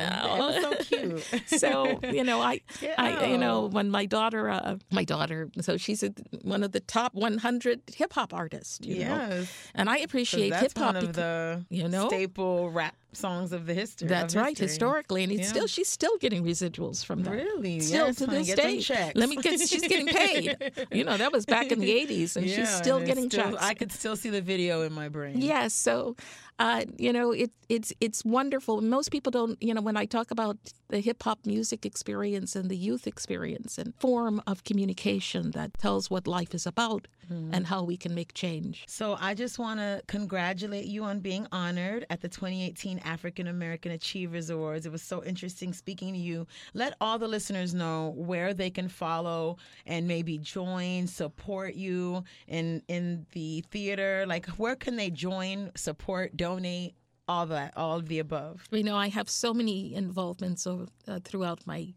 So 0.62 0.76
cute. 0.84 1.24
so 1.48 2.00
you 2.12 2.24
know 2.24 2.42
i 2.42 2.62
Get 2.82 2.98
i 3.06 3.26
you 3.28 3.38
know 3.38 3.66
when 3.68 3.90
my 3.90 4.06
daughter 4.06 4.50
uh, 4.50 4.78
my 4.92 5.04
daughter 5.04 5.50
so 5.62 5.78
she's 5.78 6.04
a, 6.04 6.12
one 6.42 6.64
of 6.64 6.72
the 6.72 6.80
top 6.80 7.14
100 7.14 7.82
hip-hop 7.96 8.34
artists 8.34 8.80
you 8.82 8.96
know 9.06 9.16
Yes. 9.16 9.52
and 9.76 9.90
I 9.90 9.98
appreciate 9.98 10.50
that's 10.52 10.74
hip-hop 10.74 10.96
one 10.96 11.04
of 11.06 11.14
the 11.14 11.66
you 11.70 11.88
know? 11.88 12.10
Staple 12.24 12.70
rap 12.72 12.96
songs 13.18 13.52
of 13.54 13.66
the 13.66 13.74
history. 13.74 14.08
that's 14.08 14.36
right 14.36 14.50
history. 14.50 14.68
historically 14.68 15.24
and 15.24 15.32
it's 15.32 15.42
Yeah. 15.44 15.48
still 15.50 15.68
she's 15.68 15.90
still 15.90 16.18
getting 16.18 16.44
residuals 16.44 17.04
from 17.06 17.24
that 17.24 17.32
Really? 17.32 17.80
still 17.80 18.08
Yes, 18.08 18.16
to 18.18 18.26
honey, 18.26 18.44
this 18.44 18.56
day 18.56 18.80
checks. 18.80 19.16
let 19.16 19.30
me 19.30 19.36
get 19.38 19.60
she's 19.60 19.82
getting 19.88 20.08
paid 20.08 20.58
you 20.92 21.04
know 21.04 21.18
that 21.18 21.32
was 21.32 21.46
back 21.46 21.72
in 21.72 21.80
the 21.80 21.90
80s 21.90 22.36
and 22.36 22.50
she's 22.50 22.70
still 22.70 22.98
and 22.98 23.06
getting 23.06 23.30
still- 23.30 23.52
checks 23.52 23.64
I 23.64 23.74
could 23.74 23.92
still 23.92 24.16
see 24.16 24.30
the 24.30 24.42
video 24.42 24.82
in 24.84 24.94
my 24.94 25.10
brain. 25.10 25.40
Yes, 25.42 25.74
so 25.74 26.16
uh, 26.60 26.84
you 26.98 27.12
know 27.12 27.32
it, 27.32 27.52
it's 27.68 27.92
it's 28.00 28.24
wonderful. 28.24 28.80
Most 28.82 29.10
people 29.10 29.32
don't, 29.32 29.58
you 29.62 29.74
know, 29.74 29.82
when 29.82 29.98
I 29.98 30.06
talk 30.06 30.30
about 30.30 30.58
the 30.90 31.00
hip 31.00 31.24
hop 31.24 31.40
music 31.48 31.84
experience 31.86 32.56
and 32.56 32.70
the 32.70 32.78
youth 32.78 33.08
experience 33.08 33.80
and 33.80 33.94
form 34.00 34.40
of 34.46 34.64
communication 34.64 35.52
that 35.52 35.70
tells 35.80 36.12
what 36.12 36.28
life 36.28 36.54
is 36.54 36.66
about 36.68 37.08
Mm-hmm. 37.32 37.54
and 37.54 37.68
how 37.68 37.82
we 37.84 37.96
can 37.96 38.14
make 38.14 38.34
change. 38.34 38.84
So 38.86 39.16
I 39.18 39.34
just 39.34 39.58
want 39.58 39.80
to 39.80 40.02
congratulate 40.08 40.88
you 40.88 41.06
on 41.06 41.22
being 41.22 41.48
honored 41.54 42.06
at 42.10 42.20
the 42.20 42.28
2018 42.28 43.00
African 43.04 43.48
American 43.48 43.92
Achievers 43.92 44.50
Awards. 44.50 44.86
It 44.86 44.92
was 44.92 45.02
so 45.02 45.24
interesting 45.24 45.74
speaking 45.74 46.14
to 46.14 46.20
you. 46.20 46.48
Let 46.74 46.96
all 47.02 47.20
the 47.20 47.28
listeners 47.28 47.74
know 47.74 48.14
where 48.16 48.54
they 48.54 48.70
can 48.70 48.88
follow 48.88 49.58
and 49.86 50.08
maybe 50.08 50.38
join, 50.38 51.08
support 51.08 51.76
you 51.76 52.24
in 52.48 52.82
in 52.88 53.26
the 53.32 53.64
theater. 53.72 54.26
Like 54.28 54.48
where 54.52 54.76
can 54.76 54.96
they 54.96 55.10
join, 55.10 55.72
support, 55.76 56.36
donate? 56.38 56.96
all 57.26 57.46
that, 57.46 57.72
all 57.78 57.98
of 57.98 58.10
the 58.10 58.20
above? 58.20 58.68
You 58.72 58.84
know, 58.84 58.98
I 58.98 59.08
have 59.08 59.30
so 59.30 59.54
many 59.54 59.96
involvements 59.96 60.68
uh, 60.68 60.86
throughout 61.24 61.66
my 61.66 61.94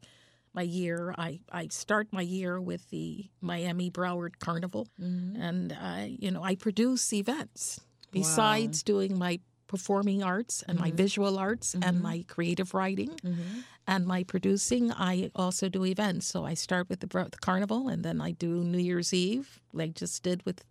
my 0.54 0.62
year. 0.62 1.14
I, 1.18 1.40
I 1.52 1.68
start 1.68 2.08
my 2.12 2.22
year 2.22 2.60
with 2.60 2.88
the 2.90 3.26
Miami 3.40 3.90
Broward 3.90 4.38
Carnival, 4.38 4.88
mm-hmm. 5.00 5.40
and 5.40 5.72
I 5.72 6.16
you 6.18 6.30
know 6.30 6.42
I 6.42 6.54
produce 6.54 7.12
events 7.12 7.80
besides 8.10 8.80
wow. 8.80 8.92
doing 8.92 9.18
my 9.18 9.38
performing 9.66 10.22
arts 10.22 10.62
and 10.66 10.78
mm-hmm. 10.78 10.86
my 10.86 10.90
visual 10.92 11.38
arts 11.38 11.74
mm-hmm. 11.74 11.88
and 11.88 12.02
my 12.02 12.24
creative 12.28 12.74
writing 12.74 13.10
mm-hmm. 13.24 13.60
and 13.86 14.06
my 14.06 14.22
producing. 14.22 14.92
I 14.92 15.30
also 15.34 15.68
do 15.68 15.84
events. 15.84 16.26
So 16.26 16.44
I 16.44 16.54
start 16.54 16.88
with 16.88 17.00
the, 17.00 17.06
the 17.06 17.38
carnival, 17.40 17.88
and 17.88 18.04
then 18.04 18.20
I 18.20 18.32
do 18.32 18.64
New 18.64 18.78
Year's 18.78 19.12
Eve, 19.12 19.60
like 19.72 19.94
just 19.94 20.22
did 20.22 20.44
with 20.44 20.64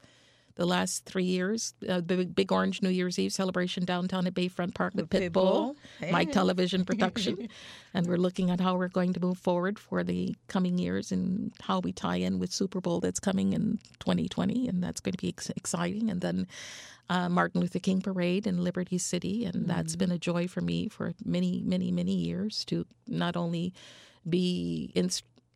the 0.55 0.65
last 0.65 1.05
three 1.05 1.25
years. 1.25 1.73
Uh, 1.87 2.01
the 2.05 2.25
Big 2.25 2.51
Orange 2.51 2.81
New 2.81 2.89
Year's 2.89 3.19
Eve 3.19 3.33
celebration 3.33 3.85
downtown 3.85 4.25
at 4.25 4.33
Bayfront 4.33 4.73
Park 4.73 4.93
with, 4.95 5.11
with 5.11 5.33
Pitbull, 5.33 5.75
hey. 5.99 6.11
my 6.11 6.23
television 6.23 6.85
production. 6.89 7.49
and 7.93 8.07
we're 8.07 8.17
looking 8.17 8.49
at 8.49 8.59
how 8.59 8.75
we're 8.75 8.87
going 8.87 9.13
to 9.13 9.19
move 9.19 9.37
forward 9.37 9.77
for 9.77 10.03
the 10.03 10.35
coming 10.47 10.77
years 10.77 11.11
and 11.11 11.51
how 11.61 11.79
we 11.79 11.91
tie 11.91 12.15
in 12.15 12.39
with 12.39 12.51
Super 12.51 12.79
Bowl 12.79 12.99
that's 12.99 13.19
coming 13.19 13.53
in 13.53 13.79
2020. 13.99 14.67
And 14.67 14.81
that's 14.81 15.01
going 15.01 15.13
to 15.13 15.21
be 15.21 15.29
ex- 15.29 15.51
exciting. 15.51 16.09
And 16.09 16.21
then 16.21 16.47
uh, 17.09 17.29
Martin 17.29 17.61
Luther 17.61 17.79
King 17.79 18.01
Parade 18.01 18.47
in 18.47 18.63
Liberty 18.63 18.97
City. 18.97 19.45
And 19.45 19.55
mm-hmm. 19.55 19.67
that's 19.67 19.95
been 19.95 20.11
a 20.11 20.17
joy 20.17 20.47
for 20.47 20.61
me 20.61 20.87
for 20.87 21.13
many, 21.23 21.61
many, 21.65 21.91
many 21.91 22.15
years 22.15 22.63
to 22.65 22.85
not 23.07 23.35
only 23.35 23.73
be 24.27 24.91
in, 24.95 25.09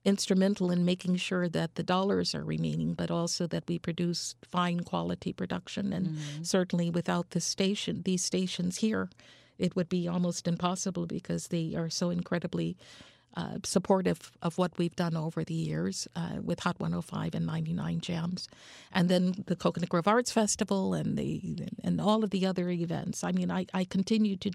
instrumental 0.10 0.72
in 0.72 0.84
making 0.84 1.16
sure 1.16 1.48
that 1.48 1.76
the 1.76 1.84
dollars 1.84 2.36
are 2.36 2.44
remaining, 2.44 2.94
but 2.94 3.10
also 3.10 3.48
that 3.48 3.64
we 3.68 3.80
produce 3.80 4.36
fine 4.42 4.82
quality 4.82 5.32
production. 5.32 5.94
And 5.94 6.08
mm-hmm. 6.08 6.44
certainly 6.44 6.90
without 6.90 7.30
the 7.30 7.40
station, 7.40 8.02
these 8.04 8.24
stations 8.24 8.78
here, 8.78 9.10
it 9.58 9.76
would 9.76 9.88
be 9.88 10.08
almost 10.08 10.48
impossible 10.48 11.06
because 11.06 11.48
they 11.48 11.76
are 11.76 11.90
so 11.90 12.10
incredibly 12.10 12.76
uh, 13.36 13.58
supportive 13.64 14.32
of 14.42 14.58
what 14.58 14.78
we've 14.78 14.96
done 14.96 15.16
over 15.16 15.44
the 15.44 15.54
years 15.54 16.08
uh, 16.16 16.38
with 16.42 16.62
Hot 16.62 16.80
105 16.80 17.36
and 17.36 17.46
99 17.46 18.02
Jams, 18.02 18.48
and 18.92 19.08
then 19.10 19.44
the 19.48 19.56
Coconut 19.56 19.90
Grove 19.90 20.08
Arts 20.08 20.32
Festival 20.32 20.94
and 20.94 21.18
the 21.18 21.68
and 21.84 22.02
all 22.02 22.24
of 22.24 22.32
the 22.32 22.46
other 22.46 22.70
events. 22.70 23.24
I 23.24 23.32
mean, 23.32 23.52
I, 23.52 23.66
I 23.74 23.86
continue 23.86 24.36
to 24.38 24.52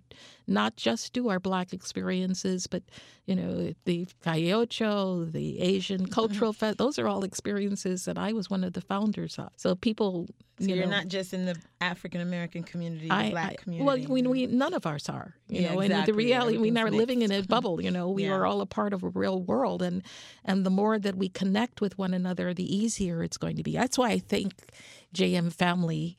not 0.46 0.76
just 0.76 1.12
do 1.12 1.28
our 1.28 1.40
Black 1.40 1.72
experiences, 1.72 2.66
but 2.66 2.82
you 3.26 3.36
know 3.36 3.72
the 3.84 4.06
Calle 4.22 4.66
the 5.24 5.60
Asian 5.60 6.02
mm-hmm. 6.02 6.12
Cultural 6.12 6.52
mm-hmm. 6.52 6.58
Fest. 6.58 6.78
Those 6.78 6.98
are 6.98 7.08
all 7.08 7.24
experiences 7.24 8.04
that 8.04 8.18
I 8.18 8.32
was 8.32 8.50
one 8.50 8.64
of 8.64 8.72
the 8.72 8.80
founders 8.80 9.38
of. 9.38 9.50
So 9.56 9.74
people, 9.74 10.26
so 10.58 10.66
you 10.66 10.82
are 10.82 10.86
not 10.86 11.08
just 11.08 11.32
in 11.32 11.46
the 11.46 11.56
African 11.80 12.20
American 12.20 12.62
community, 12.62 13.08
the 13.08 13.14
I, 13.14 13.30
Black 13.30 13.50
I, 13.52 13.54
community. 13.54 14.06
Well, 14.06 14.14
we, 14.14 14.22
we 14.22 14.46
none 14.46 14.74
of 14.74 14.86
us 14.86 15.08
are. 15.08 15.36
You 15.54 15.62
yeah, 15.62 15.74
know, 15.74 15.80
exactly. 15.80 15.96
and 15.96 16.06
the 16.06 16.12
reality 16.14 16.58
we 16.58 16.70
are 16.70 16.72
not 16.72 16.92
living 16.92 17.22
in 17.22 17.30
a 17.30 17.38
mm-hmm. 17.38 17.46
bubble. 17.46 17.80
You 17.80 17.90
know, 17.90 18.10
we 18.10 18.24
yeah. 18.24 18.32
are 18.32 18.46
all 18.46 18.60
a 18.60 18.66
part 18.66 18.92
of 18.92 19.02
a 19.02 19.08
real 19.08 19.42
world, 19.42 19.82
and 19.82 20.02
and 20.44 20.64
the 20.64 20.70
more 20.70 20.98
that 20.98 21.16
we 21.16 21.28
connect 21.28 21.80
with 21.80 21.96
one 21.98 22.14
another, 22.14 22.52
the 22.54 22.76
easier 22.76 23.22
it's 23.22 23.36
going 23.36 23.56
to 23.56 23.62
be. 23.62 23.72
That's 23.72 23.98
why 23.98 24.10
I 24.10 24.18
think 24.18 24.52
JM 25.14 25.52
Family 25.52 26.18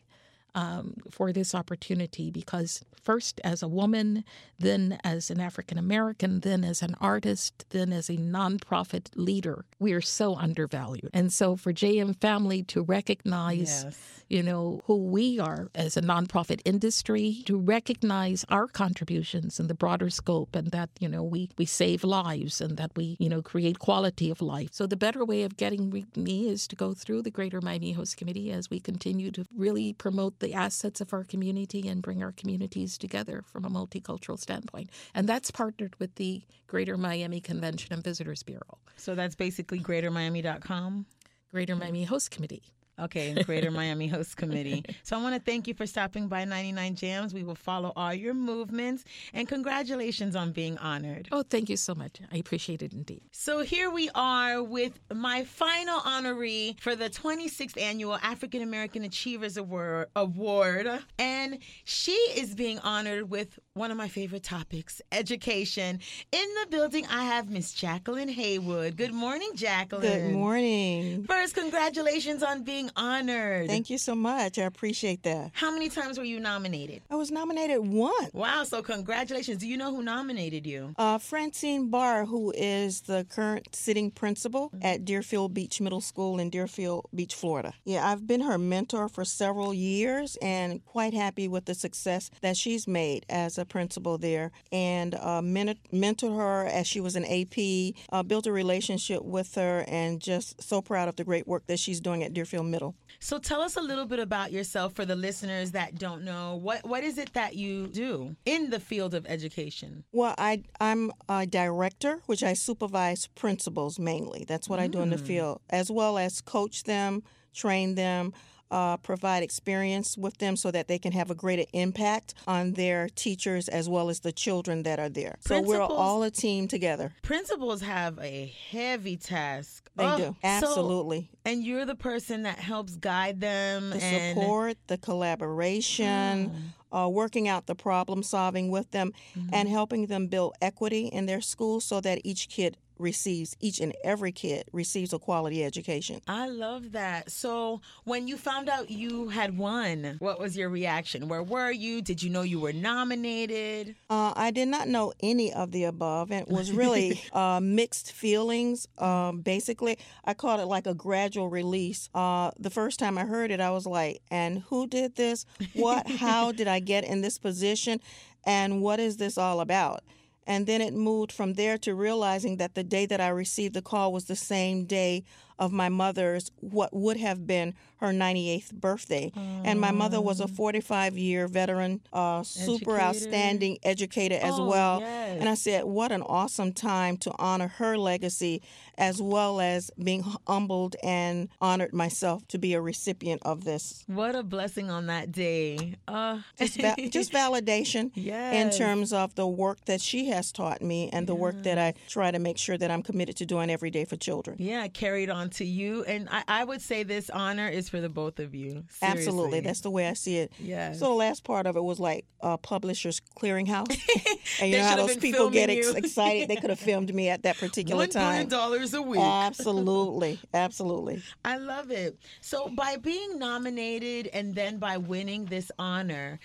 um, 0.56 0.96
for 1.12 1.32
this 1.32 1.54
opportunity 1.54 2.32
because 2.32 2.84
first 3.04 3.40
as 3.44 3.62
a 3.62 3.68
woman, 3.68 4.24
then 4.58 4.98
as 5.04 5.30
an 5.30 5.40
African 5.40 5.78
American, 5.78 6.40
then 6.40 6.64
as 6.64 6.82
an 6.82 6.96
artist, 7.00 7.66
then 7.70 7.94
as 7.94 8.10
a 8.10 8.18
nonprofit 8.18 9.10
leader, 9.16 9.66
we 9.80 9.94
are 9.94 10.02
so 10.02 10.36
undervalued. 10.36 11.10
And 11.14 11.32
so 11.32 11.56
for 11.56 11.74
JM 11.74 12.20
Family 12.20 12.64
to 12.64 12.82
recognize, 12.82 13.84
yes. 13.84 14.24
you 14.30 14.42
know, 14.42 14.82
who 14.86 14.96
we 14.96 15.40
are 15.40 15.70
as 15.76 15.98
a 15.98 16.02
nonprofit 16.02 16.62
industry, 16.64 17.44
to 17.46 17.58
recognize 17.58 18.46
our 18.50 18.68
contributions 18.68 19.60
in 19.60 19.68
the 19.68 19.76
broader 19.76 20.10
scope 20.10 20.56
and 20.56 20.72
that, 20.72 20.90
you 21.00 21.10
know, 21.10 21.22
we, 21.24 21.50
we 21.58 21.66
save 21.66 22.04
lives 22.04 22.62
and 22.62 22.78
that 22.78 22.92
we, 22.96 23.18
you 23.20 23.28
know, 23.28 23.42
create 23.42 23.80
quality 23.80 24.32
of 24.32 24.42
life. 24.42 24.70
So 24.72 24.88
the 24.88 24.96
better 24.96 25.26
way 25.26 25.44
of 25.44 25.58
getting 25.58 26.06
me 26.16 26.50
is 26.50 26.66
to 26.70 26.76
go 26.78 26.94
through 26.94 27.24
the 27.24 27.32
Greater 27.32 27.60
Miami 27.60 27.92
Host 27.92 28.16
Committee 28.16 28.52
as 28.52 28.70
we 28.70 28.80
continue 28.80 29.32
to 29.32 29.46
really 29.56 29.92
promote 29.92 30.40
the 30.46 30.54
assets 30.54 31.02
of 31.02 31.12
our 31.12 31.24
community 31.24 31.88
and 31.88 32.04
bring 32.04 32.22
our 32.22 32.32
communities 32.32 33.00
together 33.00 33.44
from 33.52 33.66
a 33.66 33.70
multicultural 33.70 34.38
standpoint. 34.40 34.92
And 35.16 35.28
that's 35.28 35.50
partnered 35.50 35.96
with 35.98 36.14
the 36.16 36.44
Greater 36.68 36.98
Miami 36.98 37.42
Convention 37.42 37.94
and 37.94 38.04
Visitors 38.04 38.44
Bureau. 38.44 38.78
So 38.96 39.16
that's 39.16 39.34
basically 39.34 39.80
greatermiami.com? 39.80 41.08
Greater 41.52 41.76
Miami 41.76 42.04
Host 42.04 42.30
Committee. 42.30 42.62
Okay, 43.00 43.44
Greater 43.44 43.72
Miami 43.72 44.08
Host 44.08 44.38
Committee. 44.38 44.84
So 45.04 45.18
I 45.18 45.22
want 45.22 45.36
to 45.36 45.42
thank 45.42 45.68
you 45.68 45.74
for 45.74 45.86
stopping 45.86 46.28
by 46.28 46.46
99 46.46 46.96
Jams. 46.96 47.34
We 47.34 47.44
will 47.44 47.56
follow 47.56 47.92
all 47.96 48.14
your 48.14 48.34
movements 48.34 49.04
and 49.34 49.48
congratulations 49.48 50.36
on 50.36 50.52
being 50.52 50.78
honored. 50.80 51.28
Oh, 51.32 51.44
thank 51.44 51.70
you 51.70 51.78
so 51.78 51.94
much. 51.94 52.20
I 52.32 52.38
appreciate 52.38 52.82
it 52.82 52.94
indeed. 52.94 53.22
So 53.32 53.60
here 53.60 53.92
we 53.92 54.10
are 54.16 54.64
with 54.64 55.00
my 55.14 55.44
final 55.44 56.00
honoree 56.00 56.80
for 56.80 56.96
the 56.96 57.10
26th 57.10 57.80
annual 57.80 58.16
African 58.16 58.62
American 58.62 59.04
Achievers 59.04 59.58
Award, 59.58 60.08
Award. 60.16 60.88
And 61.20 61.60
she 61.84 62.14
is 62.14 62.56
being 62.56 62.80
honored 62.80 63.30
with 63.30 63.60
one 63.74 63.92
of 63.92 63.98
my 63.98 64.08
favorite 64.08 64.44
topics, 64.44 65.02
education. 65.12 66.00
In 66.32 66.48
the 66.62 66.68
building, 66.70 67.06
I 67.08 67.26
have 67.26 67.50
Miss 67.50 67.74
Jacqueline 67.74 68.30
Haywood. 68.30 68.96
Good 68.96 69.14
morning, 69.14 69.52
Jacqueline. 69.56 70.30
Good 70.30 70.32
morning. 70.34 71.26
First, 71.26 71.56
congratulations 71.56 72.42
on 72.42 72.64
being 72.64 72.85
honored. 72.96 73.68
Thank 73.68 73.90
you 73.90 73.98
so 73.98 74.16
much. 74.16 74.58
I 74.58 74.64
appreciate 74.64 75.24
that. 75.24 75.52
How 75.54 75.72
many 75.72 75.90
times 75.90 76.18
were 76.18 76.24
you 76.24 76.40
nominated? 76.40 77.02
I 77.10 77.16
was 77.16 77.32
nominated 77.32 77.80
once. 77.80 78.34
Wow, 78.34 78.64
so 78.64 78.82
congratulations. 78.82 79.60
Do 79.60 79.68
you 79.68 79.78
know 79.78 79.96
who 79.96 80.04
nominated 80.04 80.66
you? 80.66 80.94
Uh, 80.98 81.18
Francine 81.18 81.90
Barr, 81.90 82.26
who 82.26 82.54
is 82.56 83.02
the 83.02 83.26
current 83.30 83.76
sitting 83.76 84.12
principal 84.12 84.70
mm-hmm. 84.70 84.86
at 84.86 85.06
Deerfield 85.06 85.54
Beach 85.54 85.82
Middle 85.82 86.02
School 86.02 86.40
in 86.40 86.50
Deerfield 86.50 87.08
Beach, 87.14 87.36
Florida. 87.36 87.74
Yeah, 87.84 88.08
I've 88.08 88.28
been 88.28 88.42
her 88.42 88.58
mentor 88.58 89.10
for 89.10 89.26
several 89.26 89.74
years 89.74 90.38
and 90.42 90.84
quite 90.86 91.14
happy 91.14 91.48
with 91.48 91.66
the 91.66 91.74
success 91.74 92.30
that 92.42 92.58
she's 92.58 92.88
made 92.88 93.26
as 93.30 93.58
a 93.58 93.66
principal 93.66 94.18
there 94.18 94.52
and 94.72 95.16
uh, 95.16 95.42
mentored 95.42 96.36
her 96.36 96.66
as 96.66 96.88
she 96.88 97.00
was 97.00 97.16
an 97.16 97.26
AP, 97.26 97.96
uh, 98.12 98.24
built 98.24 98.48
a 98.48 98.52
relationship 98.52 99.24
with 99.24 99.56
her, 99.56 99.86
and 99.88 100.22
just 100.22 100.62
so 100.62 100.82
proud 100.82 101.08
of 101.08 101.16
the 101.16 101.24
great 101.24 101.48
work 101.48 101.66
that 101.68 101.80
she's 101.80 102.00
doing 102.00 102.24
at 102.24 102.34
Deerfield 102.34 102.66
Middle. 102.66 102.75
So 103.20 103.40
tell 103.40 103.62
us 103.62 103.76
a 103.76 103.82
little 103.82 104.06
bit 104.06 104.20
about 104.20 104.52
yourself 104.52 104.94
for 104.94 105.06
the 105.06 105.16
listeners 105.16 105.72
that 105.72 105.98
don't 105.98 106.24
know. 106.24 106.56
What 106.56 106.86
what 106.86 107.04
is 107.04 107.18
it 107.18 107.34
that 107.34 107.56
you 107.56 107.88
do 107.88 108.36
in 108.46 108.70
the 108.70 108.80
field 108.80 109.14
of 109.14 109.26
education? 109.26 110.04
Well, 110.12 110.36
I 110.38 110.64
I'm 110.80 111.12
a 111.30 111.46
director, 111.46 112.22
which 112.26 112.44
I 112.44 112.54
supervise 112.54 113.28
principals 113.28 114.00
mainly. 114.00 114.46
That's 114.48 114.70
what 114.70 114.80
mm. 114.80 114.84
I 114.84 114.88
do 114.88 115.02
in 115.02 115.10
the 115.10 115.18
mm. 115.18 115.28
field, 115.28 115.62
as 115.70 115.90
well 115.92 116.18
as 116.18 116.42
coach 116.42 116.84
them, 116.84 117.24
train 117.54 117.96
them 117.96 118.34
uh, 118.72 118.98
provide 118.98 119.44
experience 119.44 120.18
with 120.18 120.38
them 120.38 120.56
so 120.56 120.72
that 120.72 120.88
they 120.88 120.98
can 120.98 121.12
have 121.12 121.30
a 121.30 121.36
greater 121.36 121.66
impact 121.74 122.34
on 122.48 122.74
their 122.74 123.10
teachers 123.10 123.68
as 123.68 123.88
well 123.88 124.10
as 124.10 124.22
the 124.22 124.32
children 124.32 124.84
that 124.84 125.00
are 125.00 125.10
there. 125.10 125.38
So 125.42 125.62
we're 125.62 125.82
all 125.82 126.24
a 126.24 126.32
team 126.32 126.68
together. 126.68 127.14
Principals 127.22 127.82
have 127.82 128.20
a 128.20 128.54
heavy 128.72 129.18
task. 129.18 129.90
They 129.96 130.06
oh, 130.06 130.18
do. 130.18 130.36
Absolutely. 130.44 131.30
So, 131.32 131.52
and 131.52 131.64
you're 131.64 131.86
the 131.86 131.96
person 131.96 132.44
that 132.44 132.60
helps 132.60 132.96
guide 132.96 133.40
them. 133.40 133.92
The 133.92 134.04
and... 134.04 134.38
support, 134.38 134.78
the 134.88 134.98
collaboration. 134.98 136.52
Oh. 136.52 136.72
Uh, 136.92 137.10
working 137.10 137.46
out 137.46 137.66
the 137.66 137.76
problem 137.76 138.24
solving 138.24 138.70
with 138.70 138.92
them 138.92 139.12
mm-hmm. 139.38 139.50
and 139.52 139.68
helping 139.68 140.06
them 140.06 140.28
build 140.28 140.54
equity 140.62 141.08
in 141.08 141.26
their 141.26 141.42
school 141.42 141.82
so 141.82 142.00
that 142.00 142.22
each 142.24 142.48
kid 142.48 142.78
receives 142.98 143.56
each 143.60 143.80
and 143.80 143.94
every 144.04 144.32
kid 144.32 144.66
receives 144.72 145.14
a 145.14 145.20
quality 145.20 145.64
education. 145.64 146.22
I 146.28 146.48
love 146.48 146.92
that. 146.94 147.32
So, 147.32 147.82
when 148.04 148.28
you 148.28 148.38
found 148.38 148.70
out 148.70 148.90
you 148.90 149.30
had 149.30 149.58
won, 149.58 150.16
what 150.20 150.40
was 150.40 150.58
your 150.58 150.70
reaction? 150.70 151.28
Where 151.28 151.44
were 151.44 151.72
you? 151.72 152.02
Did 152.02 152.24
you 152.24 152.30
know 152.30 152.42
you 152.42 152.60
were 152.60 152.74
nominated? 152.74 153.96
Uh, 154.10 154.34
I 154.36 154.52
did 154.52 154.68
not 154.68 154.88
know 154.88 155.14
any 155.22 155.54
of 155.54 155.72
the 155.72 155.86
above, 155.86 156.32
and 156.32 156.42
it 156.42 156.48
was 156.48 156.72
really 156.72 157.22
uh, 157.34 157.60
mixed 157.62 158.12
feelings. 158.12 158.88
Um, 158.98 159.42
basically, 159.42 159.98
I 160.24 160.34
called 160.34 160.60
it 160.60 160.66
like 160.66 160.88
a 160.88 160.94
gradual 160.94 161.50
release. 161.50 162.10
Uh, 162.14 162.52
the 162.58 162.70
first 162.70 163.00
time 163.00 163.18
I 163.18 163.26
heard 163.26 163.52
it, 163.52 163.60
I 163.60 163.72
was 163.72 163.86
like, 163.86 164.22
"And 164.32 164.60
who 164.70 164.88
did 164.88 165.16
this? 165.16 165.46
What? 165.74 166.10
How 166.10 166.52
did 166.52 166.68
I 166.68 166.80
get 166.80 167.04
in 167.04 167.22
this 167.22 167.38
position? 167.38 168.00
And 168.46 168.82
what 168.82 169.00
is 169.00 169.18
this 169.18 169.38
all 169.38 169.60
about?" 169.60 170.04
And 170.48 170.68
then 170.68 170.82
it 170.82 170.94
moved 170.94 171.32
from 171.32 171.54
there 171.54 171.78
to 171.80 171.96
realizing 171.96 172.58
that 172.58 172.76
the 172.76 172.84
day 172.84 173.06
that 173.08 173.20
I 173.20 173.30
received 173.30 173.74
the 173.74 173.82
call 173.82 174.14
was 174.14 174.26
the 174.26 174.36
same 174.36 174.86
day 174.86 175.24
of 175.60 175.72
my 175.72 175.90
mother's 175.90 176.52
what 176.60 176.94
would 176.94 177.18
have 177.18 177.46
been 177.48 177.74
her 178.02 178.08
98th 178.12 178.74
birthday. 178.74 179.32
And 179.36 179.80
my 179.80 179.92
mother 179.92 180.20
was 180.20 180.40
a 180.42 180.48
45 180.48 181.18
year 181.18 181.48
veteran, 181.48 182.02
uh, 182.12 182.44
super 182.44 183.00
outstanding 183.00 183.78
educator 183.84 184.36
as 184.42 184.56
Oh, 184.60 184.68
well. 184.68 185.00
yes. 185.00 185.40
And 185.40 185.48
I 185.50 185.54
said, 185.56 185.86
what 185.86 186.12
an 186.12 186.22
awesome 186.22 186.74
time 186.74 187.18
to 187.18 187.32
honor 187.40 187.68
her 187.68 187.98
legacy 187.98 188.62
as 188.98 189.22
well 189.22 189.60
as 189.62 189.92
being 190.02 190.24
humbled 190.48 190.96
and 191.04 191.50
honored 191.62 191.94
myself 191.94 192.46
to 192.50 192.58
be 192.58 192.74
a 192.74 192.82
recipient 192.82 193.42
of 193.46 193.64
this. 193.64 194.04
What 194.08 194.36
a 194.36 194.44
blessing 194.44 194.90
on 194.90 195.08
that 195.08 195.32
day. 195.32 195.96
Uh, 196.08 196.40
Just, 196.60 196.80
va- 196.80 196.96
just 197.10 197.32
validation 197.42 198.16
in 198.18 198.70
terms 198.72 199.14
of 199.14 199.36
the 199.36 199.48
work 199.48 199.84
that 199.86 200.02
she 200.02 200.26
has 200.28 200.52
taught 200.52 200.82
me 200.82 201.10
and 201.12 201.28
the 201.28 201.36
work 201.36 201.64
that 201.64 201.78
I 201.78 201.94
try 202.08 202.32
to 202.32 202.40
make 202.40 202.58
sure 202.58 202.78
that 202.78 202.92
I'm 202.92 203.02
committed 203.04 203.36
to 203.38 203.46
doing 203.46 203.70
every 203.70 203.90
day 203.90 204.06
for 204.06 204.16
children. 204.18 204.58
yeah, 204.60 204.88
carried 204.90 205.30
on 205.30 205.45
to 205.52 205.66
you. 205.66 206.04
And 206.04 206.28
I, 206.30 206.44
I 206.48 206.64
would 206.64 206.82
say 206.82 207.04
this 207.04 207.30
honor 207.30 207.68
is 207.68 207.90
for 207.90 208.02
the 208.02 208.10
both 208.10 208.40
of 208.40 208.54
you. 208.56 208.84
Absolutely. 209.02 209.60
That's 209.62 209.82
the 209.82 209.90
way 209.90 210.08
I 210.08 210.14
see 210.14 210.38
it. 210.38 210.52
Yes. 210.60 211.00
So 211.00 211.06
the 211.06 211.14
last 211.14 211.44
part 211.44 211.66
of 211.68 211.76
it 211.76 211.84
was 211.84 212.00
like 212.00 212.26
uh, 212.42 212.58
Publishers 212.58 213.22
Clearinghouse. 213.40 213.90
and 214.62 214.72
you 214.72 214.78
know 214.78 214.84
how 214.84 214.96
those 214.96 215.18
people 215.18 215.50
get 215.50 215.70
ex- 215.70 215.94
excited? 215.94 216.50
They 216.50 216.56
could 216.56 216.70
have 216.70 216.80
filmed 216.80 217.14
me 217.14 217.30
at 217.30 217.44
that 217.44 217.58
particular 217.58 218.02
One 218.02 218.10
time. 218.10 218.48
dollars 218.48 218.94
a 218.94 219.02
week. 219.02 219.22
Absolutely. 219.22 220.40
Absolutely. 220.54 221.22
I 221.44 221.58
love 221.58 221.92
it. 221.92 222.18
So, 222.42 222.70
by 222.70 222.98
being 222.98 223.40
nominated 223.40 224.30
and 224.34 224.56
then 224.56 224.78
by 224.78 224.98
winning 224.98 225.46
this 225.46 225.72
honor, 225.80 226.40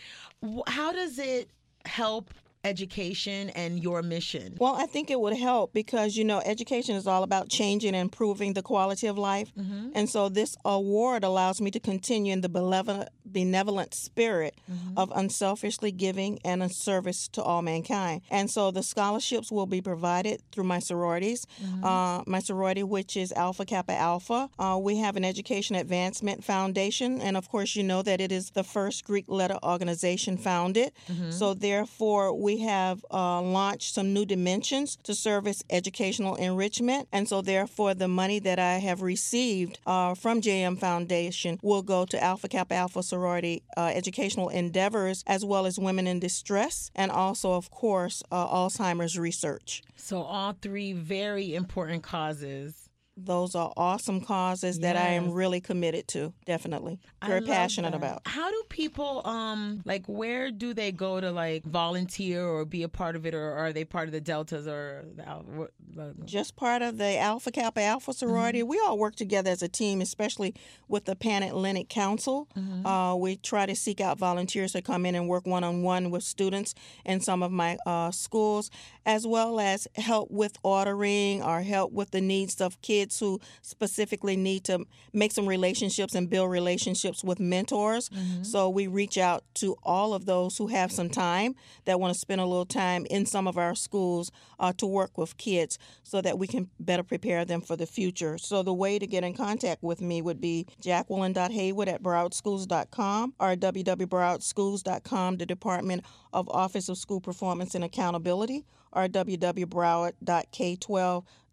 how 0.66 0.92
does 0.92 1.18
it 1.18 1.50
help 1.84 2.32
education 2.64 3.50
and 3.50 3.82
your 3.82 4.02
mission? 4.02 4.56
Well, 4.58 4.74
I 4.74 4.86
think 4.86 5.10
it 5.10 5.20
would 5.20 5.36
help 5.36 5.72
because, 5.72 6.16
you 6.16 6.24
know, 6.24 6.40
education 6.44 6.96
is 6.96 7.06
all 7.06 7.22
about 7.22 7.48
changing 7.48 7.94
and 7.94 8.02
improving 8.02 8.52
the 8.52 8.62
quality 8.62 9.06
of 9.06 9.16
life. 9.18 9.52
Mm-hmm. 9.58 9.90
And 9.94 10.08
so 10.08 10.28
this 10.28 10.56
award 10.64 11.24
allows 11.24 11.60
me 11.60 11.70
to 11.70 11.80
continue 11.80 12.32
in 12.32 12.40
the 12.40 12.48
benevolent, 12.48 13.08
benevolent 13.24 13.94
spirit 13.94 14.54
Mm-hmm. 14.70 14.98
of 14.98 15.12
unselfishly 15.14 15.90
giving 15.90 16.38
and 16.44 16.62
a 16.62 16.68
service 16.68 17.28
to 17.28 17.42
all 17.42 17.62
mankind. 17.62 18.22
And 18.30 18.48
so 18.50 18.70
the 18.70 18.82
scholarships 18.82 19.50
will 19.50 19.66
be 19.66 19.80
provided 19.80 20.42
through 20.52 20.64
my 20.64 20.78
sororities. 20.78 21.46
Mm-hmm. 21.62 21.84
Uh, 21.84 22.22
my 22.26 22.38
sorority, 22.38 22.82
which 22.82 23.16
is 23.16 23.32
Alpha 23.32 23.64
Kappa 23.64 23.92
Alpha. 23.92 24.48
Uh, 24.58 24.78
we 24.80 24.98
have 24.98 25.16
an 25.16 25.24
Education 25.24 25.74
Advancement 25.76 26.44
Foundation. 26.44 27.20
And 27.20 27.36
of 27.36 27.48
course, 27.48 27.74
you 27.74 27.82
know 27.82 28.02
that 28.02 28.20
it 28.20 28.30
is 28.30 28.50
the 28.50 28.62
first 28.62 29.04
Greek 29.04 29.24
letter 29.28 29.58
organization 29.62 30.36
founded. 30.36 30.92
Mm-hmm. 31.10 31.30
So 31.30 31.54
therefore, 31.54 32.32
we 32.32 32.49
have 32.58 33.04
uh, 33.10 33.40
launched 33.40 33.94
some 33.94 34.12
new 34.12 34.24
dimensions 34.24 34.96
to 35.04 35.14
service 35.14 35.62
educational 35.70 36.34
enrichment. 36.36 37.08
And 37.12 37.28
so 37.28 37.42
therefore, 37.42 37.94
the 37.94 38.08
money 38.08 38.38
that 38.40 38.58
I 38.58 38.74
have 38.74 39.02
received 39.02 39.78
uh, 39.86 40.14
from 40.14 40.40
JM 40.40 40.78
Foundation 40.78 41.58
will 41.62 41.82
go 41.82 42.04
to 42.06 42.22
Alpha 42.22 42.48
Kappa 42.48 42.74
Alpha 42.74 43.02
sorority 43.02 43.62
uh, 43.76 43.92
educational 43.94 44.48
endeavors, 44.48 45.24
as 45.26 45.44
well 45.44 45.66
as 45.66 45.78
women 45.78 46.06
in 46.06 46.20
distress, 46.20 46.90
and 46.94 47.10
also, 47.10 47.52
of 47.52 47.70
course, 47.70 48.22
uh, 48.30 48.46
Alzheimer's 48.46 49.18
research. 49.18 49.82
So, 49.96 50.22
all 50.22 50.54
three 50.60 50.92
very 50.92 51.54
important 51.54 52.02
causes. 52.02 52.89
Those 53.24 53.54
are 53.54 53.72
awesome 53.76 54.20
causes 54.20 54.80
that 54.80 54.96
I 54.96 55.10
am 55.10 55.32
really 55.32 55.60
committed 55.60 56.08
to, 56.08 56.32
definitely. 56.46 56.98
Very 57.24 57.42
passionate 57.42 57.92
that. 57.92 57.96
about. 57.96 58.22
How 58.26 58.50
do 58.50 58.62
people 58.68 59.22
um 59.26 59.82
like 59.84 60.06
where 60.06 60.50
do 60.50 60.74
they 60.74 60.92
go 60.92 61.20
to 61.20 61.30
like 61.30 61.64
volunteer 61.64 62.44
or 62.44 62.64
be 62.64 62.82
a 62.82 62.88
part 62.88 63.16
of 63.16 63.26
it 63.26 63.34
or 63.34 63.52
are 63.52 63.72
they 63.72 63.84
part 63.84 64.08
of 64.08 64.12
the 64.12 64.20
deltas 64.20 64.66
or 64.66 65.04
the, 65.16 66.14
just 66.24 66.56
part 66.56 66.82
of 66.82 66.98
the 66.98 67.18
Alpha 67.18 67.50
Kappa 67.50 67.80
Alpha 67.82 68.12
sorority. 68.12 68.62
We 68.62 68.80
all 68.86 68.98
work 68.98 69.16
together 69.16 69.50
as 69.50 69.62
a 69.62 69.68
team, 69.68 70.00
especially 70.00 70.54
with 70.88 71.04
the 71.04 71.16
Pan 71.16 71.42
Hellenic 71.42 71.88
Council. 71.88 72.48
Uh, 72.84 73.14
we 73.16 73.36
try 73.36 73.66
to 73.66 73.74
seek 73.74 74.00
out 74.00 74.18
volunteers 74.18 74.72
to 74.72 74.82
come 74.82 75.04
in 75.04 75.14
and 75.14 75.28
work 75.28 75.46
one 75.46 75.64
on 75.64 75.82
one 75.82 76.10
with 76.10 76.22
students 76.22 76.74
in 77.04 77.20
some 77.20 77.42
of 77.42 77.50
my 77.50 77.76
uh, 77.86 78.10
schools, 78.10 78.70
as 79.04 79.26
well 79.26 79.60
as 79.60 79.88
help 79.96 80.30
with 80.30 80.56
ordering 80.62 81.42
or 81.42 81.62
help 81.62 81.92
with 81.92 82.10
the 82.10 82.20
needs 82.20 82.60
of 82.60 82.80
kids 82.82 83.09
who 83.18 83.40
specifically 83.62 84.36
need 84.36 84.64
to 84.64 84.84
make 85.12 85.32
some 85.32 85.46
relationships 85.46 86.14
and 86.14 86.30
build 86.30 86.50
relationships 86.50 87.24
with 87.24 87.40
mentors. 87.40 88.10
So 88.42 88.68
we 88.68 88.86
reach 88.86 89.18
out 89.18 89.44
to 89.54 89.76
all 89.82 90.14
of 90.14 90.26
those 90.26 90.58
who 90.58 90.68
have 90.68 90.92
some 90.92 91.10
time 91.10 91.54
that 91.84 91.98
want 91.98 92.14
to 92.14 92.20
spend 92.20 92.40
a 92.40 92.46
little 92.46 92.66
time 92.66 93.06
in 93.10 93.26
some 93.26 93.46
of 93.48 93.58
our 93.58 93.74
schools 93.74 94.30
uh, 94.58 94.72
to 94.76 94.86
work 94.86 95.16
with 95.18 95.36
kids 95.36 95.78
so 96.02 96.20
that 96.20 96.38
we 96.38 96.46
can 96.46 96.68
better 96.78 97.02
prepare 97.02 97.44
them 97.44 97.60
for 97.60 97.76
the 97.76 97.86
future. 97.86 98.38
So 98.38 98.62
the 98.62 98.74
way 98.74 98.98
to 98.98 99.06
get 99.06 99.24
in 99.24 99.34
contact 99.34 99.82
with 99.82 100.00
me 100.00 100.22
would 100.22 100.40
be 100.40 100.66
jacqueline.haywood 100.80 101.88
at 101.88 102.02
browardschools.com 102.02 103.34
or 103.40 103.56
www.browardschools.com, 103.56 105.36
the 105.36 105.46
Department 105.46 106.04
of 106.32 106.48
Office 106.48 106.88
of 106.88 106.98
School 106.98 107.20
Performance 107.20 107.74
and 107.74 107.84
Accountability, 107.84 108.64
or 108.92 109.08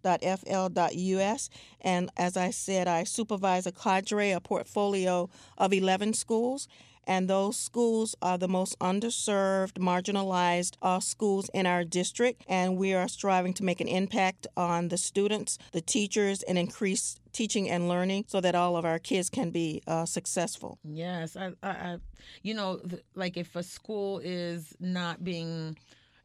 www.broward.k12.fl.us. 0.08 1.50
And 1.82 2.10
as 2.18 2.38
I 2.38 2.52
said, 2.52 2.88
I 2.88 3.04
supervise 3.04 3.66
a 3.66 3.72
cadre, 3.72 4.32
a 4.32 4.40
portfolio 4.40 5.30
of 5.58 5.74
11 5.74 6.14
schools. 6.14 6.68
And 7.10 7.30
those 7.30 7.56
schools 7.56 8.16
are 8.22 8.38
the 8.38 8.50
most 8.50 8.78
underserved, 8.80 9.76
marginalized 9.76 10.76
uh, 10.82 11.00
schools 11.00 11.50
in 11.54 11.66
our 11.66 11.86
district. 11.86 12.44
And 12.50 12.76
we 12.76 12.93
are 12.93 13.08
striving 13.08 13.54
to 13.54 13.63
make 13.63 13.80
an 13.80 13.88
impact 13.88 14.46
on 14.58 14.89
the 14.89 14.98
students, 14.98 15.58
the 15.72 15.80
teachers, 15.80 16.43
and 16.43 16.58
increase 16.58 17.15
teaching 17.32 17.70
and 17.70 17.88
learning 17.88 18.26
so 18.28 18.41
that 18.41 18.56
all 18.56 18.76
of 18.76 18.84
our 18.84 19.00
kids 19.00 19.30
can 19.30 19.52
be 19.52 19.82
uh, 19.88 20.06
successful. 20.06 20.80
Yes, 20.84 21.38
I, 21.38 21.54
I, 21.63 21.70
I 21.70 21.98
you 22.43 22.54
know, 22.54 22.78
th- 22.78 23.04
like 23.15 23.38
if 23.38 23.56
a 23.56 23.63
school 23.63 24.20
is 24.22 24.76
not 24.82 25.24
being, 25.24 25.78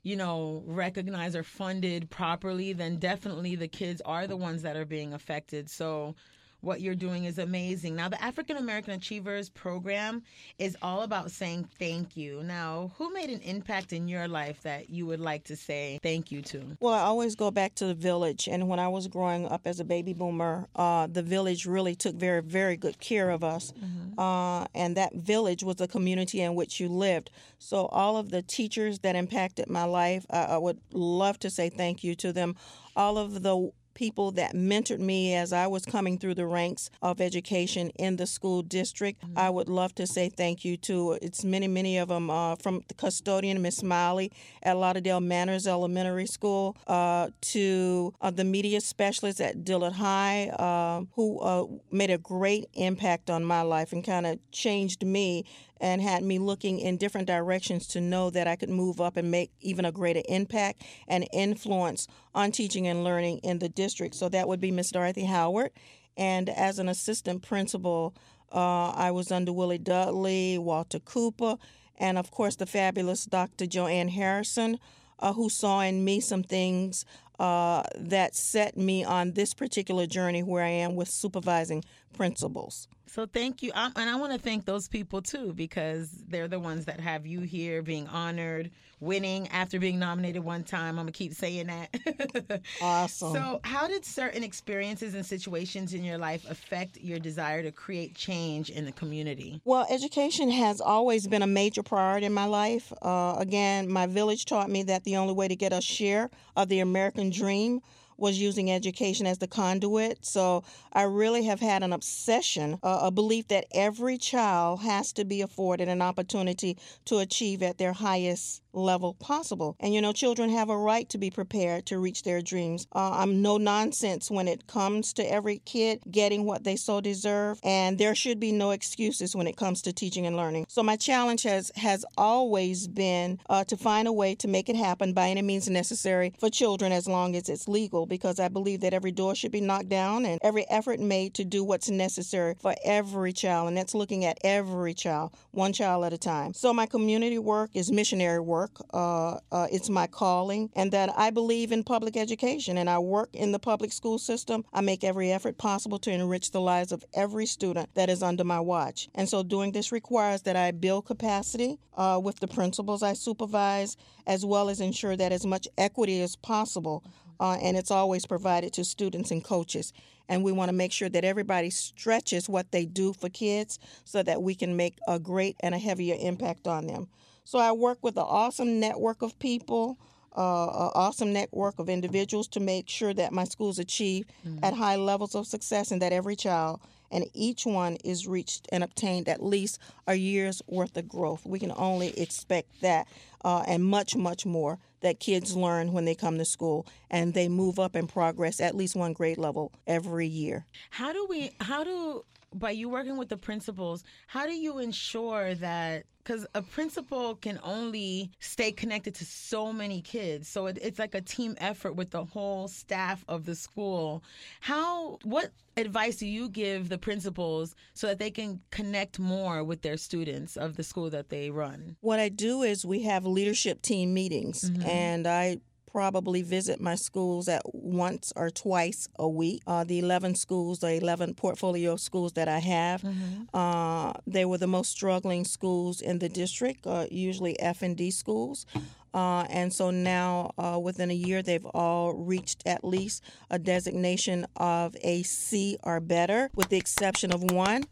you 0.03 0.17
know, 0.17 0.63
recognized 0.67 1.37
or 1.37 1.43
funded 1.43 2.11
properly, 2.11 2.73
then 2.73 2.99
definitely 2.99 3.55
the 3.57 3.69
kids 3.69 4.01
are 4.05 4.27
the 4.27 4.37
ones 4.37 4.63
that 4.63 4.77
are 4.77 4.85
being 4.85 5.13
affected. 5.15 5.71
So, 5.71 6.15
what 6.63 6.81
you're 6.81 6.95
doing 6.95 7.25
is 7.25 7.39
amazing. 7.39 7.97
Now, 7.97 8.09
the 8.09 8.23
African 8.23 8.57
American 8.57 8.95
Achievers 8.95 9.51
program 9.51 10.23
is 10.59 10.77
all 10.81 11.03
about 11.03 11.31
saying 11.31 11.69
thank 11.79 12.17
you. 12.17 12.43
Now, 12.43 12.93
who 12.97 13.13
made 13.13 13.31
an 13.31 13.41
impact 13.41 13.93
in 13.93 14.09
your 14.09 14.29
life 14.29 14.63
that 14.63 14.89
you 14.89 15.05
would 15.07 15.21
like 15.21 15.45
to 15.45 15.57
say 15.57 15.99
thank 16.03 16.31
you 16.31 16.41
to? 16.43 16.77
Well, 16.81 16.95
I 16.95 17.01
always 17.01 17.35
go 17.35 17.51
back 17.51 17.75
to 17.77 17.87
the 17.87 17.95
village. 17.95 18.49
And 18.49 18.69
when 18.69 18.79
I 18.79 18.89
was 18.89 19.09
growing 19.09 19.47
up 19.47 19.63
as 19.67 19.81
a 19.81 19.85
baby 19.85 20.13
boomer, 20.13 20.69
uh, 20.77 21.09
the 21.09 21.23
village 21.23 21.67
really 21.67 21.97
took 21.97 22.15
very, 22.15 22.43
very 22.43 22.77
good 22.77 23.01
care 23.01 23.31
of 23.31 23.43
us. 23.43 23.73
Uh, 24.17 24.67
and 24.75 24.97
that 24.97 25.15
village 25.15 25.63
was 25.63 25.77
the 25.77 25.89
community 25.89 26.41
in 26.41 26.55
which 26.55 26.79
you 26.79 26.89
lived. 26.89 27.31
So, 27.59 27.87
all 27.87 28.17
of 28.17 28.31
the 28.31 28.43
teachers 28.43 29.01
that 29.01 29.17
impacted 29.17 29.69
my 29.69 29.85
life, 29.85 30.27
I, 30.31 30.45
I 30.45 30.59
would 30.59 30.81
love 30.93 31.39
to 31.41 31.51
say 31.51 31.71
thank 31.71 32.05
you 32.05 32.15
to 32.17 32.33
them. 32.33 32.57
All 32.95 33.19
of 33.19 33.43
the 33.43 33.73
people 33.95 34.31
that 34.33 34.55
mentored 34.55 34.99
me 34.99 35.35
as 35.35 35.53
I 35.53 35.67
was 35.67 35.85
coming 35.85 36.19
through 36.19 36.35
the 36.35 36.47
ranks 36.47 36.91
of 37.01 37.21
education 37.21 37.91
in 37.91 38.17
the 38.17 38.27
school 38.27 38.63
district. 38.63 39.23
I 39.37 39.51
would 39.51 39.69
love 39.69 39.95
to 39.97 40.07
say 40.07 40.29
thank 40.29 40.65
you 40.65 40.77
to. 40.79 41.19
It's 41.23 41.45
many, 41.45 41.69
many 41.69 41.99
of 41.99 42.09
them 42.09 42.31
uh, 42.31 42.57
from 42.57 42.83
the 42.89 42.95
custodian, 42.95 43.61
Miss 43.63 43.77
Smiley 43.77 44.33
at 44.63 44.77
Lauderdale 44.77 45.21
Manors 45.21 45.67
Elementary 45.67 46.27
School, 46.27 46.77
uh, 46.87 47.29
to 47.41 48.15
uh, 48.21 48.31
the 48.31 48.45
media 48.45 48.81
specialist 48.81 49.41
at 49.41 49.65
Dillard 49.65 49.95
High, 49.95 50.49
uh, 50.49 51.05
who 51.15 51.39
uh, 51.41 51.67
made 51.91 52.11
a 52.11 52.19
great 52.19 52.67
impact 52.75 53.31
on 53.31 53.45
my 53.45 53.63
life 53.63 53.93
and 53.93 54.05
kind 54.05 54.27
of 54.27 54.39
changed 54.51 55.05
me 55.05 55.45
and 55.83 56.01
had 56.01 56.23
me 56.23 56.39
looking 56.39 56.79
in 56.79 56.97
different 56.97 57.27
directions 57.27 57.89
to 57.89 58.01
know 58.01 58.31
that 58.31 58.47
I 58.47 58.55
could 58.55 58.71
move 58.71 59.01
up 59.01 59.17
and 59.17 59.33
make 59.33 59.51
even 59.61 59.85
a 59.85 59.91
greater 59.91 60.23
impact 60.29 60.83
and 61.09 61.29
influence 61.33 62.07
on 62.37 62.53
teaching 62.53 62.87
and 62.87 63.03
learning 63.03 63.39
in 63.39 63.59
the 63.59 63.69
district. 63.69 64.15
So 64.15 64.29
that 64.29 64.47
would 64.47 64.61
be 64.61 64.71
Miss 64.71 64.93
Dorothy 64.93 65.25
Howard. 65.25 65.73
And 66.17 66.49
as 66.49 66.79
an 66.79 66.89
assistant 66.89 67.43
principal, 67.43 68.15
uh, 68.53 68.91
I 68.91 69.11
was 69.11 69.33
under 69.33 69.53
Willie 69.53 69.77
Dudley, 69.77 70.57
Walter 70.57 71.01
Cooper, 71.01 71.57
and 71.99 72.17
of 72.17 72.31
course 72.31 72.55
the 72.55 72.67
fabulous 72.67 73.25
Dr. 73.25 73.67
Joanne 73.67 74.09
Harrison, 74.09 74.79
uh, 75.19 75.33
who 75.33 75.49
saw 75.49 75.81
in 75.81 76.05
me 76.05 76.21
some 76.21 76.45
things 76.45 77.05
uh, 77.39 77.83
that 77.97 78.35
set 78.35 78.77
me 78.77 79.05
on 79.05 79.33
this 79.33 79.55
particular 79.55 80.07
journey 80.07 80.43
where 80.43 80.65
I 80.65 80.69
am 80.69 80.95
with 80.97 81.09
supervising 81.09 81.85
principals. 82.13 82.89
So 83.07 83.27
thank 83.27 83.63
you, 83.63 83.73
um, 83.75 83.93
and 83.97 84.09
I 84.09 84.17
want 84.17 84.33
to 84.33 84.39
thank 84.39 84.65
those 84.65 84.89
people 84.89 85.21
too 85.21 85.53
because 85.53 86.11
they're 86.29 86.49
the 86.49 86.59
ones 86.59 86.87
that 86.87 86.99
have 86.99 87.27
you 87.27 87.41
here, 87.41 87.83
being 87.83 88.09
honored, 88.09 88.71
winning 89.01 89.49
after 89.49 89.79
being 89.79 89.99
nominated 89.99 90.43
one 90.43 90.65
time. 90.65 90.99
I'm 90.99 91.05
gonna 91.05 91.13
keep 91.13 91.35
saying 91.35 91.67
that. 91.67 91.91
Awesome. 92.81 93.33
So, 93.35 93.61
how 93.65 93.87
did 93.87 94.05
certain 94.05 94.43
experiences 94.43 95.15
and 95.15 95.25
situations 95.25 95.95
in 95.95 96.05
your 96.05 96.19
life 96.19 96.49
affect 96.51 96.99
your 96.99 97.19
desire 97.19 97.63
to 97.63 97.71
create 97.71 98.15
change 98.15 98.71
in 98.71 98.85
the 98.85 98.93
community? 98.93 99.61
Well, 99.65 99.87
education 99.91 100.51
has 100.51 100.81
always 100.81 101.27
been 101.27 101.43
a 101.43 101.47
major 101.47 101.83
priority 101.83 102.27
in 102.27 102.33
my 102.33 102.47
life. 102.47 102.93
Uh, 103.03 103.37
again, 103.39 103.91
my 103.91 104.07
village 104.07 104.45
taught 104.47 104.71
me 104.71 104.83
that 104.85 105.05
the 105.05 105.17
only 105.17 105.35
way 105.35 105.49
to 105.49 105.57
get 105.57 105.73
a 105.73 105.81
share 105.81 106.31
of 106.57 106.69
the 106.69 106.81
American 106.81 107.22
dream 107.31 107.81
was 108.17 108.41
using 108.41 108.71
education 108.71 109.27
as 109.27 109.39
the 109.39 109.47
conduit. 109.47 110.25
So 110.25 110.63
I 110.93 111.03
really 111.03 111.45
have 111.45 111.61
had 111.61 111.83
an 111.83 111.93
obsession, 111.93 112.79
uh, 112.83 113.01
a 113.03 113.11
belief 113.11 113.49
that 113.49 113.67
every 113.73 114.17
child 114.17 114.81
has 114.81 115.13
to 115.15 115.25
be 115.25 115.41
afforded 115.41 115.89
an 115.89 116.01
opportunity 116.01 116.79
to 117.07 117.19
achieve 117.19 117.63
at 117.63 117.79
their 117.79 117.93
highest 117.93 118.62
level 118.73 119.15
possible. 119.15 119.77
And 119.81 119.95
you 119.95 120.01
know, 120.01 120.13
children 120.13 120.51
have 120.51 120.71
a 120.71 120.77
right 120.77 121.09
to 121.11 121.19
be 121.19 121.31
prepared 121.31 121.87
to 121.87 121.99
reach 121.99 122.23
their 122.23 122.41
dreams. 122.41 122.87
Uh, 122.95 123.13
I'm 123.13 123.43
no 123.43 123.59
nonsense 123.59 124.31
when 124.31 124.49
it 124.49 124.67
comes 124.67 125.13
to 125.15 125.31
every 125.31 125.59
kid 125.59 126.01
getting 126.11 126.45
what 126.45 126.65
they 126.65 126.77
so 126.77 127.01
deserve, 127.01 127.61
and 127.63 127.99
there 127.99 128.15
should 128.15 128.41
be 128.41 128.53
no 128.53 128.71
excuses 128.71 129.37
when 129.37 129.47
it 129.47 129.57
comes 129.57 129.83
to 129.83 129.93
teaching 129.93 130.27
and 130.27 130.37
learning. 130.37 130.67
So 130.69 130.83
my 130.83 130.97
challenge 130.97 131.43
has 131.43 131.71
has 131.77 132.05
always 132.17 132.89
been 132.89 133.39
uh, 133.49 133.65
to 133.65 133.77
find 133.77 134.09
a 134.09 134.13
way 134.13 134.35
to 134.37 134.49
make 134.49 134.69
it 134.69 134.77
happen 134.77 135.13
by 135.13 135.29
any 135.29 135.43
means 135.43 135.69
necessary 135.69 136.33
for 136.39 136.51
children, 136.51 136.93
as 136.93 137.07
long 137.07 137.37
as 137.37 137.49
it's 137.49 137.69
legal, 137.69 138.07
because 138.07 138.41
I 138.41 138.49
believe 138.49 138.81
that 138.81 138.95
every 138.95 139.13
door 139.13 139.35
should 139.35 139.53
be 139.53 139.61
knocked 139.61 139.89
down 139.89 140.25
and 140.25 140.41
every 140.43 140.69
effort 140.71 141.01
made 141.01 141.35
to 141.35 141.45
do 141.45 141.65
what's 141.65 141.91
necessary 141.91 142.55
for 142.61 142.75
every 142.85 143.33
child, 143.33 143.69
and 143.69 143.77
that's 143.77 143.95
looking 143.95 144.25
at 144.25 144.39
every 144.45 144.95
child, 144.95 145.33
one 145.51 145.73
child 145.73 146.05
at 146.05 146.13
a 146.13 146.19
time. 146.19 146.55
So 146.55 146.73
my 146.73 146.87
community 146.87 147.39
work 147.39 147.71
is 147.75 147.91
missionary 147.91 148.41
work 148.41 148.62
work. 148.63 148.77
Uh, 148.95 149.39
uh, 149.51 149.67
it's 149.73 149.91
my 149.91 150.07
calling, 150.07 150.71
and 150.77 150.93
that 150.93 151.11
I 151.17 151.31
believe 151.31 151.73
in 151.73 151.83
public 151.83 152.17
education 152.17 152.79
and 152.79 152.89
I 152.89 152.99
work 152.99 153.31
in 153.33 153.51
the 153.51 153.59
public 153.59 153.93
school 153.93 154.19
system. 154.19 154.65
I 154.73 154.81
make 154.81 155.03
every 155.03 155.33
effort 155.33 155.59
possible 155.59 155.99
to 156.01 156.11
enrich 156.13 156.53
the 156.53 156.61
lives 156.61 156.93
of 156.93 157.05
every 157.13 157.47
student 157.47 157.89
that 157.95 158.09
is 158.09 158.23
under 158.23 158.45
my 158.45 158.61
watch. 158.61 159.09
And 159.15 159.29
so, 159.29 159.43
doing 159.43 159.73
this 159.73 159.91
requires 159.91 160.43
that 160.43 160.57
I 160.57 160.71
build 160.71 161.07
capacity 161.07 161.79
uh, 161.97 162.21
with 162.23 162.39
the 162.39 162.49
principals 162.49 163.03
I 163.03 163.15
supervise, 163.15 163.97
as 164.27 164.45
well 164.45 164.69
as 164.69 164.81
ensure 164.81 165.17
that 165.17 165.33
as 165.33 165.45
much 165.45 165.67
equity 165.77 166.23
as 166.23 166.37
possible. 166.37 167.03
Uh, 167.41 167.59
and 167.61 167.77
it's 167.77 167.91
always 167.91 168.25
provided 168.25 168.73
to 168.75 168.85
students 168.85 169.33
and 169.33 169.43
coaches. 169.43 169.93
And 170.29 170.45
we 170.45 170.53
want 170.53 170.69
to 170.69 170.77
make 170.77 170.93
sure 170.93 171.09
that 171.09 171.25
everybody 171.25 171.71
stretches 171.71 172.49
what 172.49 172.71
they 172.71 172.87
do 172.87 173.13
for 173.13 173.29
kids 173.29 173.81
so 174.05 174.23
that 174.23 174.41
we 174.41 174.55
can 174.55 174.77
make 174.77 174.99
a 175.09 175.19
great 175.19 175.57
and 175.59 175.75
a 175.75 175.79
heavier 175.79 176.17
impact 176.21 176.69
on 176.69 176.87
them. 176.87 177.09
So 177.45 177.59
I 177.59 177.73
work 177.73 177.99
with 178.03 178.17
an 178.17 178.25
awesome 178.27 178.81
network 178.81 179.23
of 179.23 179.39
people, 179.39 179.99
uh, 180.37 180.67
an 180.67 180.91
awesome 180.95 181.33
network 181.33 181.79
of 181.79 181.89
individuals 181.89 182.49
to 182.49 182.61
make 182.61 182.89
sure 182.89 183.13
that 183.15 183.33
my 183.33 183.45
schools 183.45 183.79
achieve 183.79 184.27
mm-hmm. 184.47 184.65
at 184.65 184.75
high 184.75 184.97
levels 184.97 185.35
of 185.35 185.47
success 185.47 185.91
and 185.91 186.01
that 186.03 186.13
every 186.13 186.37
child 186.37 186.81
and 187.13 187.27
each 187.35 187.67
one 187.67 187.97
is 188.05 188.27
reached 188.27 188.67
and 188.73 188.83
obtained 188.83 189.29
at 189.29 189.43
least 189.43 189.79
a 190.07 190.15
year's 190.15 190.63
worth 190.67 190.97
of 190.97 191.09
growth. 191.09 191.45
We 191.45 191.59
can 191.59 191.73
only 191.77 192.19
expect 192.19 192.81
that 192.81 193.07
uh, 193.45 193.65
and 193.69 193.85
much, 193.85 194.17
much 194.17 194.47
more 194.47 194.79
that 195.03 195.21
kids 195.21 195.55
learn 195.55 195.93
when 195.93 196.05
they 196.05 196.15
come 196.15 196.39
to 196.39 196.45
school 196.45 196.87
and 197.11 197.35
they 197.35 197.49
move 197.49 197.79
up 197.79 197.95
and 197.95 198.09
progress 198.09 198.61
at 198.61 198.75
least 198.75 198.97
one 198.97 199.13
grade 199.13 199.37
level 199.37 199.73
every 199.87 200.27
year. 200.27 200.65
How 200.91 201.13
do 201.13 201.27
we, 201.29 201.51
how 201.61 201.85
do, 201.85 202.25
by 202.55 202.71
you 202.71 202.89
working 202.89 203.17
with 203.17 203.29
the 203.29 203.37
principals, 203.37 204.05
how 204.27 204.47
do 204.47 204.55
you 204.55 204.79
ensure 204.79 205.55
that 205.57 206.05
because 206.23 206.47
a 206.55 206.63
principal 206.63 207.35
can 207.37 207.59
only 207.63 208.31
stay 208.39 208.71
connected 208.71 209.15
to 209.17 209.25
so 209.25 209.73
many 209.73 210.01
kids. 210.01 210.49
So 210.49 210.67
it, 210.67 210.79
it's 210.81 210.99
like 210.99 211.15
a 211.15 211.21
team 211.21 211.57
effort 211.59 211.95
with 211.97 212.11
the 212.11 212.25
whole 212.25 212.69
staff 212.69 213.25
of 213.29 213.45
the 213.45 213.55
school. 213.55 214.23
How 214.61 215.19
what 215.25 215.51
advice 215.77 216.17
do 216.17 216.27
you 216.27 216.49
give 216.49 216.89
the 216.89 216.99
principals 216.99 217.75
so 217.95 218.07
that 218.07 218.19
they 218.19 218.31
can 218.31 218.61
connect 218.71 219.19
more 219.19 219.65
with 219.65 219.83
their 219.83 219.97
students 219.97 220.57
of 220.57 220.77
the 220.77 220.83
school 220.83 221.11
that 221.11 221.29
they 221.29 221.51
run? 221.51 221.97
What 222.01 222.21
i 222.21 222.29
do 222.29 222.63
is 222.63 222.85
we 222.85 223.03
have 223.03 223.25
leadership 223.25 223.83
team 223.83 224.15
meetings. 224.15 224.71
Mm-hmm. 224.71 224.89
and 224.89 225.27
i 225.27 225.59
probably 225.93 226.43
visit 226.43 226.81
my 226.81 226.95
schools 226.95 227.49
at 227.49 227.63
once 227.75 228.33
or 228.35 228.51
twice 228.51 229.09
a 229.19 229.29
week. 229.29 229.63
Uh, 229.67 229.85
the 229.85 229.99
11 229.99 230.35
schools, 230.35 230.79
the 230.79 230.95
11 230.95 231.35
portfolio 231.35 231.97
schools 231.97 232.33
that 232.33 232.49
I 232.49 232.59
have, 232.59 233.03
mm-hmm. 233.03 233.55
uh, 233.55 234.15
they 234.27 234.45
were 234.45 234.59
the 234.59 234.67
most 234.67 234.91
struggling 234.91 235.45
schools 235.45 236.01
in 236.01 236.19
the 236.19 236.29
district, 236.29 236.87
uh, 236.87 237.07
usually 237.11 237.61
F 237.61 237.83
and 237.83 237.97
D 237.97 238.11
schools. 238.11 238.67
Uh, 239.15 239.43
and 239.51 239.73
so 239.73 239.91
now, 239.91 240.53
uh, 240.57 240.81
within 240.83 241.11
a 241.11 241.15
year, 241.15 241.43
they've 241.43 241.67
all 241.67 242.15
reached 242.15 242.63
at 242.65 242.83
least 242.83 243.23
a 243.51 243.59
designation 243.59 244.47
of 244.57 244.97
a 245.03 245.23
C 245.23 245.77
or 245.83 246.01
better, 246.01 246.51
with 246.55 246.71
the 246.71 246.79
exception 246.79 247.31
of 247.31 247.43
one. 247.43 247.85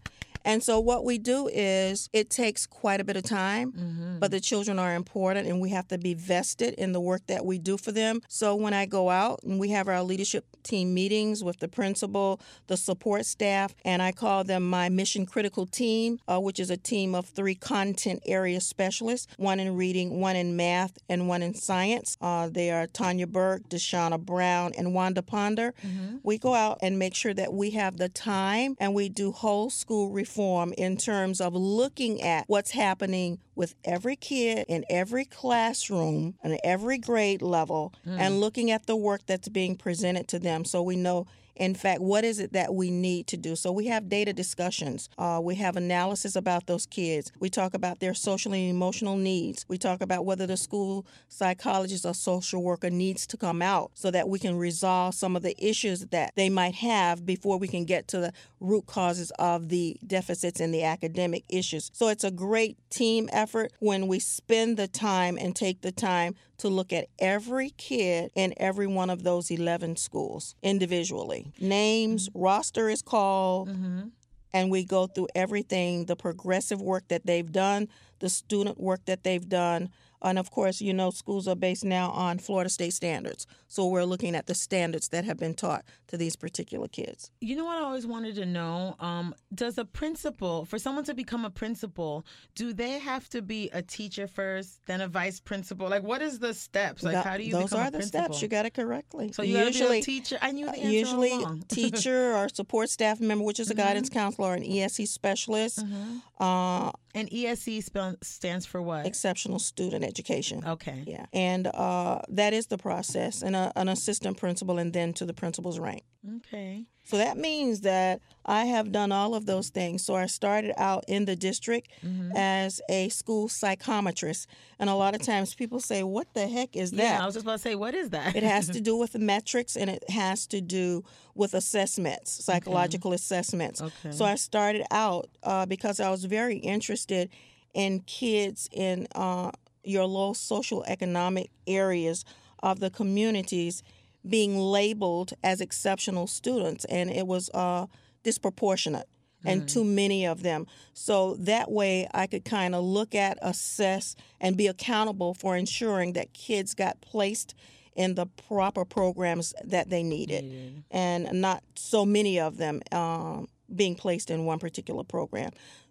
And 0.45 0.63
so 0.63 0.81
what 0.81 1.05
we 1.05 1.19
do 1.19 1.49
is 1.53 2.09
it 2.13 2.31
takes 2.31 2.67
quite 2.67 3.01
a 3.01 3.05
bit 3.05 3.17
of 3.17 3.25
time, 3.25 3.73
mm-hmm. 3.73 4.19
but 4.19 4.31
the 4.31 4.41
children 4.41 4.79
are 4.79 4.95
important 4.95 5.47
and 5.47 5.61
we 5.61 5.71
have 5.71 5.89
to 5.89 5.99
be 5.99 6.15
vested 6.15 6.75
in 6.75 6.93
the 6.93 7.01
work 7.01 7.27
that 7.27 7.45
we 7.45 7.59
do 7.59 7.77
for 7.77 7.93
them. 7.93 8.21
So 8.29 8.55
when 8.55 8.75
I 8.75 8.87
go 8.87 9.11
out 9.11 9.41
and 9.43 9.59
we 9.59 9.71
have 9.71 9.89
our 9.89 10.03
leadership 10.03 10.45
team 10.63 10.95
meetings 10.95 11.43
with 11.43 11.59
the 11.59 11.69
principal, 11.69 12.41
the 12.67 12.77
support 12.77 13.27
staff, 13.27 13.75
and 13.85 14.03
I 14.03 14.13
call 14.13 14.45
them 14.45 14.69
my 14.69 14.89
mission 14.89 15.27
critical 15.27 15.67
team, 15.67 16.19
uh, 16.29 16.41
which 16.41 16.61
is 16.61 16.71
a 16.71 16.77
team 16.77 17.15
of 17.15 17.27
three 17.27 17.55
content 17.55 18.23
area 18.27 18.61
specialists, 18.61 19.27
one 19.37 19.61
in 19.61 19.77
reading, 19.77 20.21
one 20.21 20.37
in 20.37 20.57
math, 20.57 20.99
and 21.09 21.29
one 21.29 21.43
in 21.43 21.55
science. 21.55 22.17
Uh, 22.21 22.49
they 22.49 22.71
are 22.71 22.87
Tanya 22.87 23.27
Burke, 23.27 23.69
Deshauna 23.69 24.19
Brown, 24.19 24.73
and 24.77 24.95
Wanda 24.95 25.23
Ponder. 25.23 25.75
Mm-hmm. 25.85 26.17
We 26.23 26.39
go 26.39 26.55
out 26.55 26.79
and 26.83 26.99
make 26.99 27.15
sure 27.15 27.35
that 27.35 27.53
we 27.53 27.71
have 27.71 27.97
the 27.97 28.09
time 28.09 28.77
and 28.79 28.95
we 28.95 29.09
do 29.09 29.33
whole 29.33 29.71
school 29.71 30.11
reform 30.31 30.73
in 30.79 30.97
terms 30.97 31.41
of 31.41 31.55
looking 31.55 32.23
at 32.23 32.45
what's 32.47 32.71
happening 32.71 33.39
with 33.57 33.75
every 33.85 34.15
kid 34.15 34.65
in 34.69 34.85
every 34.89 35.25
classroom 35.25 36.35
and 36.43 36.57
every 36.63 36.99
grade 36.99 37.43
level 37.43 37.93
mm. 38.07 38.17
and 38.17 38.41
looking 38.41 38.71
at 38.71 38.87
the 38.87 38.95
work 38.95 39.21
that's 39.27 39.49
being 39.49 39.75
presented 39.75 40.29
to 40.29 40.39
them 40.39 40.65
so 40.65 40.83
we 40.83 40.95
know 40.95 41.27
in 41.61 41.75
fact, 41.75 42.01
what 42.01 42.25
is 42.25 42.41
it 42.41 42.55
that 42.55 42.75
we 42.75 42.91
need 42.91 43.27
to 43.27 43.37
do? 43.37 43.55
So 43.55 43.71
we 43.71 43.87
have 43.89 44.09
data 44.09 44.33
discussions. 44.33 45.11
Uh, 45.19 45.41
we 45.43 45.57
have 45.57 45.77
analysis 45.77 46.35
about 46.35 46.67
those 46.67 46.87
kids. 46.87 47.31
We 47.39 47.51
talk 47.51 47.75
about 47.75 48.01
their 48.01 48.15
social 48.15 48.55
and 48.55 48.71
emotional 48.71 49.17
needs. 49.17 49.67
We 49.69 49.77
talk 49.77 50.01
about 50.01 50.25
whether 50.25 50.47
the 50.47 50.57
school 50.57 51.05
psychologist 51.29 52.07
or 52.07 52.15
social 52.15 52.63
worker 52.63 52.89
needs 52.89 53.27
to 53.27 53.37
come 53.37 53.61
out 53.61 53.91
so 53.93 54.11
that 54.11 54.27
we 54.27 54.39
can 54.39 54.57
resolve 54.57 55.15
some 55.15 55.37
of 55.37 55.43
the 55.43 55.55
issues 55.63 56.07
that 56.07 56.33
they 56.35 56.49
might 56.49 56.77
have 56.77 57.27
before 57.27 57.59
we 57.59 57.69
can 57.69 57.85
get 57.85 58.09
to 58.09 58.21
the 58.21 58.33
root 58.61 58.87
causes 58.87 59.31
of 59.39 59.69
the 59.69 59.99
deficits 60.07 60.61
and 60.61 60.73
the 60.73 60.83
academic 60.83 61.45
issues. 61.51 61.91
So 61.93 62.09
it's 62.09 62.25
a 62.25 62.31
great 62.31 62.79
team 62.89 63.29
effort 63.33 63.71
when 63.81 64.09
we 64.09 64.19
spend 64.19 64.79
the 64.79 64.89
time 64.89 65.37
and 65.39 65.55
take 65.55 65.83
the 65.83 65.93
time 65.93 66.37
to 66.61 66.69
look 66.69 66.93
at 66.93 67.07
every 67.19 67.71
kid 67.71 68.31
in 68.35 68.55
every 68.57 68.87
one 68.87 69.11
of 69.11 69.23
those 69.23 69.51
11 69.51 69.97
schools 69.97 70.55
individually. 70.63 71.53
Names, 71.61 72.29
mm-hmm. 72.29 72.41
roster 72.41 72.89
is 72.89 73.03
called, 73.03 73.69
mm-hmm. 73.69 74.09
and 74.53 74.71
we 74.71 74.85
go 74.85 75.07
through 75.07 75.29
everything 75.35 76.05
the 76.07 76.17
progressive 76.17 76.81
work 76.81 77.09
that 77.09 77.27
they've 77.27 77.51
done, 77.51 77.89
the 78.21 78.29
student 78.29 78.79
work 78.79 79.05
that 79.07 79.25
they've 79.25 79.49
done, 79.49 79.91
and 80.23 80.39
of 80.39 80.51
course, 80.51 80.81
you 80.81 80.93
know, 80.93 81.11
schools 81.11 81.49
are 81.49 81.57
based 81.57 81.85
now 81.85 82.11
on 82.11 82.39
Florida 82.39 82.71
state 82.71 82.93
standards. 82.93 83.47
So 83.69 83.87
we're 83.87 84.05
looking 84.05 84.35
at 84.35 84.47
the 84.47 84.55
standards 84.55 85.09
that 85.09 85.25
have 85.25 85.39
been 85.39 85.55
taught 85.55 85.85
to 86.09 86.17
these 86.17 86.37
particular 86.37 86.89
kids. 86.89 87.31
You 87.41 87.57
know 87.57 87.65
what 87.65 87.79
I 87.79 87.83
always 87.83 88.07
wanted 88.07 88.35
to 88.35 88.47
know? 88.47 88.97
Um, 88.99 89.35
does 89.55 89.79
a 89.79 89.85
principal, 89.85 90.65
for 90.65 90.79
someone 90.79 91.05
to 91.05 91.15
become 91.15 91.45
a 91.45 91.51
principal, 91.51 92.27
do 92.55 92.73
they 92.73 92.99
have 92.99 93.29
to 93.31 93.43
be 93.43 93.71
a 93.73 93.81
teacher 93.81 94.27
first, 94.27 94.85
then 94.87 95.01
a 95.01 95.09
vice 95.09 95.41
principal? 95.41 95.89
Like, 95.89 96.03
what 96.03 96.21
is 96.21 96.39
the 96.39 96.53
steps? 96.53 97.03
Like, 97.03 97.25
how 97.25 97.37
do 97.37 97.45
you 97.45 97.53
Those 97.53 97.73
are 97.73 97.91
the 97.91 98.03
steps. 98.03 98.43
You 98.43 98.49
got 98.49 98.67
it 98.67 98.75
correctly. 98.75 99.33
So 99.33 99.43
you 99.43 99.59
usually 99.59 100.01
a 100.01 100.03
teacher. 100.03 100.39
I 100.43 100.51
knew 100.53 100.67
the 100.67 100.73
answer 100.73 100.89
Usually, 100.89 101.45
teacher 101.69 102.35
or 102.35 102.49
support 102.49 102.91
staff 102.91 103.21
member, 103.21 103.45
which 103.45 103.61
is 103.61 103.71
a 103.71 103.75
mm-hmm. 103.75 103.87
guidance 103.87 104.09
counselor 104.09 104.49
or 104.49 104.55
an 104.55 104.65
ESE 104.65 105.09
specialist. 105.11 105.79
Mm-hmm. 105.79 106.19
Uh, 106.43 106.91
and 107.15 107.33
ESE 107.33 107.89
stands 108.23 108.67
for 108.67 108.81
what? 108.83 109.07
Exceptional 109.07 109.59
Student 109.59 110.05
Education. 110.05 110.65
Okay. 110.67 111.05
Yeah. 111.07 111.27
And 111.33 111.67
uh, 111.67 112.21
that 112.29 112.53
is 112.53 112.67
the 112.67 112.79
process, 112.79 113.43
and 113.43 113.57
a, 113.57 113.73
an 113.77 113.89
assistant 113.89 114.37
principal, 114.37 114.79
and 114.79 114.93
then 114.93 115.13
to 115.15 115.27
the 115.27 115.35
principal's 115.35 115.79
rank. 115.79 116.03
Okay. 116.37 116.85
So 117.05 117.17
that 117.17 117.39
means 117.39 117.81
that 117.81 118.21
I 118.45 118.67
have 118.67 118.93
done 118.93 119.11
all 119.11 119.35
of 119.35 119.47
those 119.47 119.71
things. 119.71 120.05
So 120.05 120.15
I 120.15 120.27
started 120.27 120.73
out 120.77 121.05
in 121.09 121.25
the 121.25 121.35
district 121.35 121.91
mm-hmm. 122.05 122.37
as 122.37 122.81
a 122.89 123.09
school 123.09 123.49
psychometrist. 123.49 124.47
And 124.79 124.91
a 124.91 124.95
lot 124.95 125.15
of 125.15 125.23
times 125.23 125.55
people 125.55 125.81
say, 125.81 126.03
What 126.03 126.33
the 126.35 126.47
heck 126.47 126.77
is 126.77 126.91
that? 126.93 127.03
Yeah, 127.03 127.23
I 127.23 127.27
was 127.27 127.35
just 127.35 127.45
about 127.45 127.53
to 127.55 127.59
say, 127.59 127.75
What 127.75 127.95
is 127.95 128.11
that? 128.11 128.37
it 128.37 128.43
has 128.43 128.69
to 128.71 128.81
do 128.81 128.97
with 128.97 129.17
metrics 129.19 129.77
and 129.77 129.89
it 129.89 130.09
has 130.11 130.47
to 130.49 130.61
do 130.61 131.03
with 131.35 131.55
assessments, 131.55 132.45
psychological 132.45 133.11
okay. 133.11 133.17
assessments. 133.17 133.81
Okay. 133.81 134.13
So 134.13 134.25
I 134.25 134.35
started 134.35 134.85
out 134.91 135.31
uh, 135.43 135.67
because 135.67 136.01
I 136.01 136.11
was 136.11 136.27
very 136.27 136.57
interested 136.57 137.31
in 137.73 138.01
kids 138.01 138.69
in 138.73 139.07
uh, 139.15 139.53
your 139.85 140.05
low 140.05 140.35
social 140.35 140.85
economic 140.87 141.51
areas 141.67 142.25
of 142.63 142.79
the 142.81 142.91
communities 142.91 143.83
being 144.29 144.59
labeled 144.59 145.33
as 145.43 145.61
exceptional 145.61 146.27
students, 146.27 146.85
and 146.87 147.11
it 147.11 147.27
was 147.27 147.51
uh, 147.51 147.87
disproportionate 148.23 149.09
and 149.45 149.63
mm. 149.63 149.73
too 149.73 149.85
many 149.85 150.27
of 150.27 150.43
them. 150.43 150.67
So 150.93 151.35
that 151.37 151.71
way 151.71 152.07
I 152.13 152.27
could 152.27 152.45
kind 152.45 152.75
of 152.75 152.85
look 152.85 153.15
at, 153.15 153.39
assess, 153.41 154.15
and 154.41 154.57
be 154.57 154.67
accountable 154.67 155.35
for 155.35 155.57
ensuring 155.57 156.13
that 156.15 156.33
kids 156.33 156.75
got 156.75 157.01
placed 157.01 157.55
in 157.95 158.15
the 158.15 158.27
proper 158.27 158.85
programs 158.85 159.53
that 159.65 159.91
they 159.91 160.03
needed, 160.03 160.85
and 160.91 161.41
not 161.41 161.63
so 161.75 162.07
many 162.07 162.39
of 162.39 162.57
them 162.57 162.81
um, 162.93 163.49
being 163.75 163.95
placed 163.95 164.31
in 164.31 164.45
one 164.45 164.59
particular 164.59 165.05
program. 165.05 165.51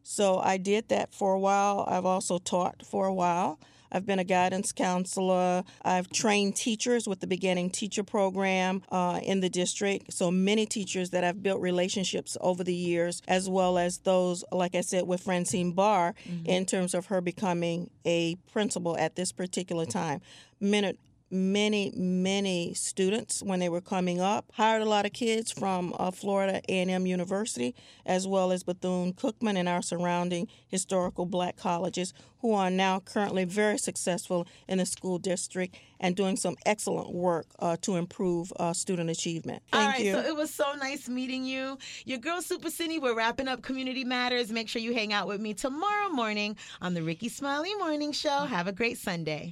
So 0.10 0.40
I 0.40 0.58
did 0.58 0.90
that 0.90 1.14
for 1.14 1.34
a 1.34 1.40
while. 1.40 1.86
I've 1.88 2.04
also 2.04 2.40
taught 2.40 2.84
for 2.84 3.06
a 3.06 3.14
while. 3.14 3.60
I've 3.92 4.08
been 4.08 4.18
a 4.18 4.24
guidance 4.24 4.72
counselor. 4.72 5.64
I've 5.84 6.10
trained 6.10 6.56
teachers 6.56 7.08
with 7.08 7.20
the 7.20 7.28
beginning 7.28 7.70
teacher 7.70 8.04
program 8.04 8.82
uh, 8.92 9.20
in 9.22 9.42
the 9.42 9.50
district. 9.50 10.12
So 10.12 10.32
many 10.32 10.66
teachers 10.66 11.12
that 11.12 11.24
I've 11.24 11.44
built 11.44 11.62
relationships 11.62 12.36
over 12.42 12.64
the 12.64 12.74
years, 12.74 13.22
as 13.28 13.48
well 13.48 13.78
as 13.78 14.00
those, 14.00 14.44
like 14.52 14.74
I 14.74 14.82
said, 14.82 15.06
with 15.06 15.22
Francine 15.22 15.74
Barr, 15.74 16.16
mm-hmm. 16.28 16.48
in 16.48 16.66
terms 16.66 16.96
of 16.96 17.06
her 17.06 17.22
becoming 17.22 17.92
a 18.04 18.36
principal 18.52 18.98
at 18.98 19.16
this 19.16 19.32
particular 19.32 19.86
time. 19.86 20.22
Minute 20.60 20.98
many 21.32 21.92
many 21.96 22.74
students 22.74 23.44
when 23.44 23.60
they 23.60 23.70
were 23.70 23.82
coming 23.82 24.20
up 24.20 24.46
hired 24.54 24.82
a 24.82 24.86
lot 24.86 25.06
of 25.06 25.14
kids 25.14 25.52
from 25.52 25.94
uh, 26.00 26.10
florida 26.12 26.62
a&m 26.68 27.06
university 27.06 27.76
as 28.06 28.28
well 28.28 28.52
as 28.52 28.64
bethune-cookman 28.64 29.56
and 29.56 29.70
our 29.70 29.82
surrounding 29.82 30.48
historical 30.68 31.26
black 31.26 31.56
colleges 31.56 32.14
who 32.42 32.54
are 32.54 32.70
now 32.70 33.00
currently 33.00 33.44
very 33.44 33.78
successful 33.78 34.48
in 34.68 34.78
the 34.78 34.86
school 34.86 35.18
district 35.18 35.76
and 36.00 36.16
doing 36.16 36.36
some 36.36 36.56
excellent 36.66 37.14
work 37.14 37.46
uh, 37.60 37.76
to 37.82 37.96
improve 37.98 38.54
uh, 38.58 38.72
student 38.74 39.10
achievement. 39.10 39.62
Thank 39.72 39.84
All 39.84 39.90
right, 39.92 40.06
you. 40.06 40.14
so 40.14 40.20
it 40.20 40.36
was 40.36 40.54
so 40.54 40.74
nice 40.80 41.10
meeting 41.10 41.44
you. 41.44 41.78
Your 42.06 42.18
girl 42.18 42.42
Super 42.42 42.70
Cindy, 42.70 43.00
we're 43.00 43.16
wrapping 43.16 43.48
up 43.48 43.62
Community 43.62 44.06
Matters. 44.06 44.52
Make 44.52 44.70
sure 44.70 44.82
you 44.82 44.94
hang 44.94 45.12
out 45.12 45.28
with 45.28 45.42
me 45.42 45.54
tomorrow 45.54 46.10
morning 46.10 46.56
on 46.82 46.94
the 46.94 47.04
Rickey 47.04 47.30
Smiley 47.30 47.76
Morning 47.76 48.12
Show. 48.12 48.46
Have 48.46 48.68
a 48.68 48.72
great 48.72 48.98
Sunday. 48.98 49.48